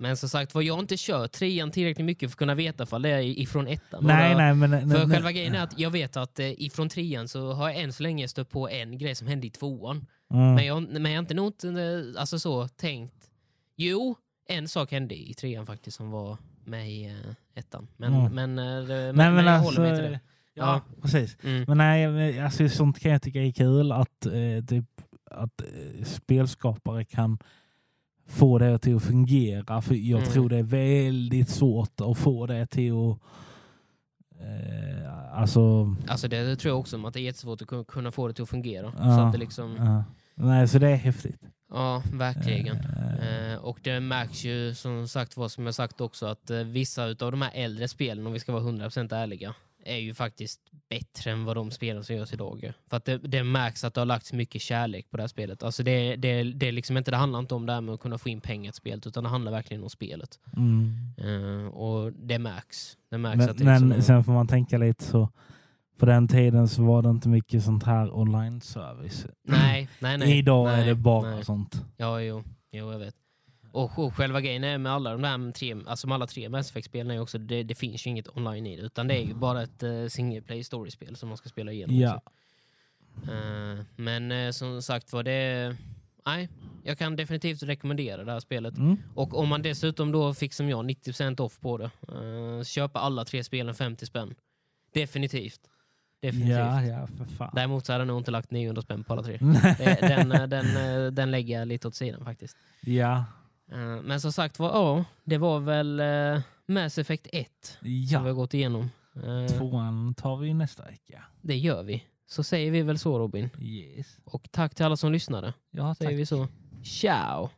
Eh, 0.00 0.02
Men 0.02 0.16
som 0.16 0.28
sagt 0.28 0.54
var, 0.54 0.62
jag 0.62 0.74
har 0.74 0.80
inte 0.80 0.94
kört 0.98 1.32
trean 1.32 1.70
tillräckligt 1.70 2.04
mycket 2.06 2.30
för 2.30 2.34
att 2.34 2.38
kunna 2.38 2.54
veta 2.54 2.82
ifall 2.82 3.02
det 3.02 3.08
är 3.10 3.20
ifrån 3.20 3.66
ettan. 3.66 4.04
Nej 4.06 4.34
nej 4.34 4.54
men... 4.54 4.70
För 4.70 4.86
nej, 4.86 5.08
själva 5.08 5.20
nej. 5.20 5.32
grejen 5.32 5.54
är 5.54 5.62
att 5.62 5.78
jag 5.78 5.90
vet 5.90 6.16
att 6.16 6.38
eh, 6.38 6.62
ifrån 6.62 6.88
trean 6.88 7.28
så 7.28 7.52
har 7.52 7.68
jag 7.68 7.78
än 7.80 7.92
så 7.92 8.02
länge 8.02 8.28
stött 8.28 8.50
på 8.50 8.68
en 8.68 8.98
grej 8.98 9.14
som 9.14 9.26
hände 9.28 9.46
i 9.46 9.50
tvåan. 9.50 10.06
Mm. 10.34 10.54
Men, 10.54 10.66
jag, 10.66 10.82
men 10.82 11.04
jag 11.04 11.12
har 11.12 11.18
inte 11.18 11.34
nog 11.34 11.64
eh, 11.64 12.20
alltså 12.20 12.38
så 12.38 12.68
tänkt... 12.68 13.14
Jo, 13.76 14.16
en 14.48 14.68
sak 14.68 14.92
hände 14.92 15.14
i 15.14 15.34
trean 15.34 15.66
faktiskt 15.66 15.96
som 15.96 16.10
var 16.10 16.36
med 16.64 16.90
i 16.90 17.06
uh, 17.08 17.14
ettan. 17.54 17.88
Men, 17.96 18.14
Mm. 18.14 18.34
men, 18.34 18.58
eh, 18.58 18.64
men, 18.64 18.86
Nej, 18.88 19.12
men, 19.12 19.34
men 19.34 19.44
jag 19.44 19.54
alltså, 19.54 19.80
håller 19.80 19.90
mig 19.92 20.00
till 20.02 20.10
det. 20.12 20.20
Ja, 20.54 20.80
precis. 21.02 21.36
Mm. 21.42 21.64
Men 21.68 21.78
nej, 21.78 22.40
alltså, 22.40 22.68
sånt 22.68 23.00
kan 23.00 23.12
jag 23.12 23.22
tycka 23.22 23.42
är 23.42 23.52
kul 23.52 23.92
att, 23.92 24.26
eh, 24.26 24.64
typ, 24.68 24.84
att 25.30 25.60
eh, 25.60 26.04
spelskapare 26.04 27.04
kan 27.04 27.38
få 28.30 28.58
det 28.58 28.78
till 28.78 28.96
att 28.96 29.02
fungera. 29.02 29.82
För 29.82 29.94
jag 29.94 30.20
Mm. 30.20 30.32
tror 30.32 30.48
det 30.48 30.56
är 30.56 30.62
väldigt 30.62 31.48
svårt 31.48 32.00
att 32.00 32.18
få 32.18 32.46
det 32.46 32.66
till 32.66 32.92
att... 32.92 33.18
Eh, 34.40 35.38
alltså... 35.40 35.94
Alltså 36.08 36.28
det 36.28 36.56
tror 36.56 36.70
jag 36.72 36.80
också, 36.80 37.06
att 37.06 37.14
det 37.14 37.20
är 37.20 37.22
jättesvårt 37.22 37.62
att 37.62 37.86
kunna- 37.86 38.12
få 38.12 38.28
det 38.28 38.34
till 38.34 38.42
att 38.42 38.48
fungera. 38.48 38.92
Ja, 38.98 39.16
Så 39.16 39.20
att 39.20 39.32
det 39.32 39.38
liksom, 39.38 39.76
ja. 39.76 40.04
Nej, 40.34 40.68
så 40.68 40.78
det 40.78 40.88
är 40.88 40.96
häftigt. 40.96 41.40
ja, 41.70 42.02
verkligen. 42.12 42.76
Eh, 42.76 43.10
Eh, 43.20 43.56
och 43.58 43.78
det 43.82 44.00
märks 44.00 44.44
ju 44.44 44.74
som 44.74 45.08
sagt 45.08 45.36
var 45.36 45.48
som 45.48 45.64
jag 45.66 45.74
sagt 45.74 46.00
också 46.00 46.26
att 46.26 46.50
eh, 46.50 46.58
vissa 46.58 47.04
av 47.04 47.14
de 47.16 47.42
här 47.42 47.50
äldre 47.54 47.88
spelen, 47.88 48.26
om 48.26 48.32
vi 48.32 48.38
ska 48.40 48.52
vara 48.52 48.62
100% 48.62 49.12
ärliga, 49.12 49.54
är 49.84 49.96
ju 49.96 50.14
faktiskt 50.14 50.60
bättre 50.90 51.30
än 51.30 51.44
vad 51.44 51.56
de 51.56 51.70
spelen 51.70 52.04
som 52.04 52.16
görs 52.16 52.32
idag 52.32 52.64
är. 52.64 52.74
För 52.90 52.96
att 52.96 53.04
det, 53.04 53.18
det 53.18 53.44
märks 53.44 53.84
att 53.84 53.94
det 53.94 54.00
har 54.00 54.06
lagts 54.06 54.32
mycket 54.32 54.62
kärlek 54.62 55.10
på 55.10 55.16
det 55.16 55.22
här 55.22 55.28
spelet. 55.28 55.62
Alltså 55.62 55.82
det, 55.82 56.16
det, 56.16 56.42
det, 56.42 56.68
är 56.68 56.72
liksom 56.72 56.96
inte, 56.96 57.10
det 57.10 57.16
handlar 57.16 57.38
inte 57.38 57.54
om 57.54 57.66
det 57.66 57.72
här 57.72 57.80
med 57.80 57.94
att 57.94 58.00
kunna 58.00 58.18
få 58.18 58.28
in 58.28 58.40
pengar 58.40 58.72
till 58.72 58.76
spelet, 58.76 59.06
utan 59.06 59.24
det 59.24 59.30
handlar 59.30 59.52
verkligen 59.52 59.82
om 59.82 59.90
spelet. 59.90 60.38
mm. 60.56 60.96
Eh, 61.18 61.66
och 61.66 62.12
det 62.12 62.38
märks. 62.38 62.96
Det 63.10 63.18
märks 63.18 63.38
Men, 63.38 63.50
att 63.50 63.58
det 63.58 63.64
men 63.64 63.88
liksom, 63.88 64.02
sen 64.02 64.24
får 64.24 64.32
man 64.32 64.48
tänka 64.48 64.78
lite 64.78 65.04
så. 65.04 65.28
På 65.98 66.06
den 66.06 66.28
tiden 66.28 66.68
så 66.68 66.82
var 66.82 67.02
det 67.02 67.10
inte 67.10 67.28
mycket 67.28 67.64
sånt 67.64 67.84
här 67.84 68.18
online-service. 68.18 69.26
Nej, 69.42 69.88
nej, 69.98 70.18
nej. 70.18 70.38
Idag 70.38 70.66
nej, 70.66 70.82
är 70.82 70.86
det 70.86 70.94
bara 70.94 71.30
nej. 71.30 71.44
sånt. 71.44 71.84
Ja, 71.96 72.20
jo, 72.20 72.42
jo 72.72 72.92
jag 72.92 72.98
vet. 72.98 73.14
Och, 73.72 73.98
och 73.98 74.14
själva 74.14 74.40
grejen 74.40 74.64
är 74.64 74.78
med 74.78 74.92
alla 74.92 75.12
de 75.12 75.22
där 75.22 75.52
tre, 75.52 75.76
alltså 75.86 76.06
med 76.06 76.14
alla 76.14 76.26
tre 76.26 76.48
Mass 76.48 76.70
Effect-spelen 76.70 77.10
är 77.10 77.20
också, 77.20 77.38
det, 77.38 77.62
det 77.62 77.74
finns 77.74 78.06
ju 78.06 78.10
inget 78.10 78.36
online 78.36 78.66
i 78.66 78.76
det, 78.76 78.82
utan 78.82 79.08
det 79.08 79.14
är 79.14 79.24
ju 79.24 79.34
bara 79.34 79.62
ett 79.62 79.82
uh, 79.82 80.08
single 80.08 80.40
play 80.40 80.64
story-spel 80.64 81.16
som 81.16 81.28
man 81.28 81.38
ska 81.38 81.48
spela 81.48 81.72
igenom. 81.72 81.96
Ja. 81.96 82.16
också. 82.16 82.30
Eh, 83.32 83.84
men 83.96 84.32
eh, 84.32 84.50
som 84.50 84.82
sagt 84.82 85.12
var 85.12 85.22
det, 85.22 85.76
nej, 86.26 86.48
jag 86.84 86.98
kan 86.98 87.16
definitivt 87.16 87.62
rekommendera 87.62 88.24
det 88.24 88.32
här 88.32 88.40
spelet. 88.40 88.76
Mm. 88.76 88.96
Och 89.14 89.38
om 89.38 89.48
man 89.48 89.62
dessutom 89.62 90.12
då 90.12 90.34
fick 90.34 90.54
som 90.54 90.68
jag 90.68 90.84
90% 90.84 91.40
off 91.40 91.60
på 91.60 91.76
det, 91.78 91.90
uh, 92.12 92.62
köpa 92.62 92.98
alla 92.98 93.24
tre 93.24 93.44
spelen 93.44 93.74
50 93.74 94.06
spänn. 94.06 94.34
Definitivt. 94.92 95.60
Definitivt. 96.20 96.56
Ja, 96.56 96.82
ja, 96.82 97.06
för 97.06 97.24
fan. 97.24 97.50
Däremot 97.54 97.86
så 97.86 97.92
hade 97.92 98.02
jag 98.02 98.06
nog 98.06 98.20
inte 98.20 98.30
lagt 98.30 98.50
900 98.50 98.82
spänn 98.82 99.04
på 99.04 99.12
alla 99.12 99.22
tre. 99.22 99.38
Den, 100.00 100.28
den, 100.50 100.76
eh, 100.76 101.12
den 101.12 101.30
lägger 101.30 101.58
jag 101.58 101.68
lite 101.68 101.88
åt 101.88 101.94
sidan 101.94 102.24
faktiskt. 102.24 102.56
ja, 102.80 103.24
Men 104.02 104.20
som 104.20 104.32
sagt 104.32 104.58
var, 104.58 104.68
ja, 104.68 105.04
det 105.24 105.38
var 105.38 105.60
väl 105.60 106.00
uh, 106.00 106.40
Mass 106.66 106.98
Effect 106.98 107.26
1 107.32 107.48
som 107.62 107.78
vi 107.80 108.14
har 108.14 108.26
ja. 108.26 108.32
gått 108.32 108.54
igenom. 108.54 108.90
Eh, 109.16 109.58
Tvåan 109.58 110.14
tar 110.14 110.36
vi 110.36 110.54
nästa 110.54 110.84
vecka. 110.84 111.24
det 111.40 111.56
gör 111.56 111.82
vi. 111.82 112.04
Så 112.26 112.42
säger 112.42 112.70
vi 112.70 112.82
väl 112.82 112.98
så 112.98 113.18
Robin. 113.18 113.50
Yes. 113.60 114.06
Och 114.24 114.48
tack 114.50 114.74
till 114.74 114.84
alla 114.84 114.96
som 114.96 115.12
lyssnade. 115.12 115.54
Ja, 115.70 115.94
Säger 115.94 116.10
tack. 116.10 116.18
vi 116.18 116.26
så. 116.26 116.48
Ciao! 116.84 117.50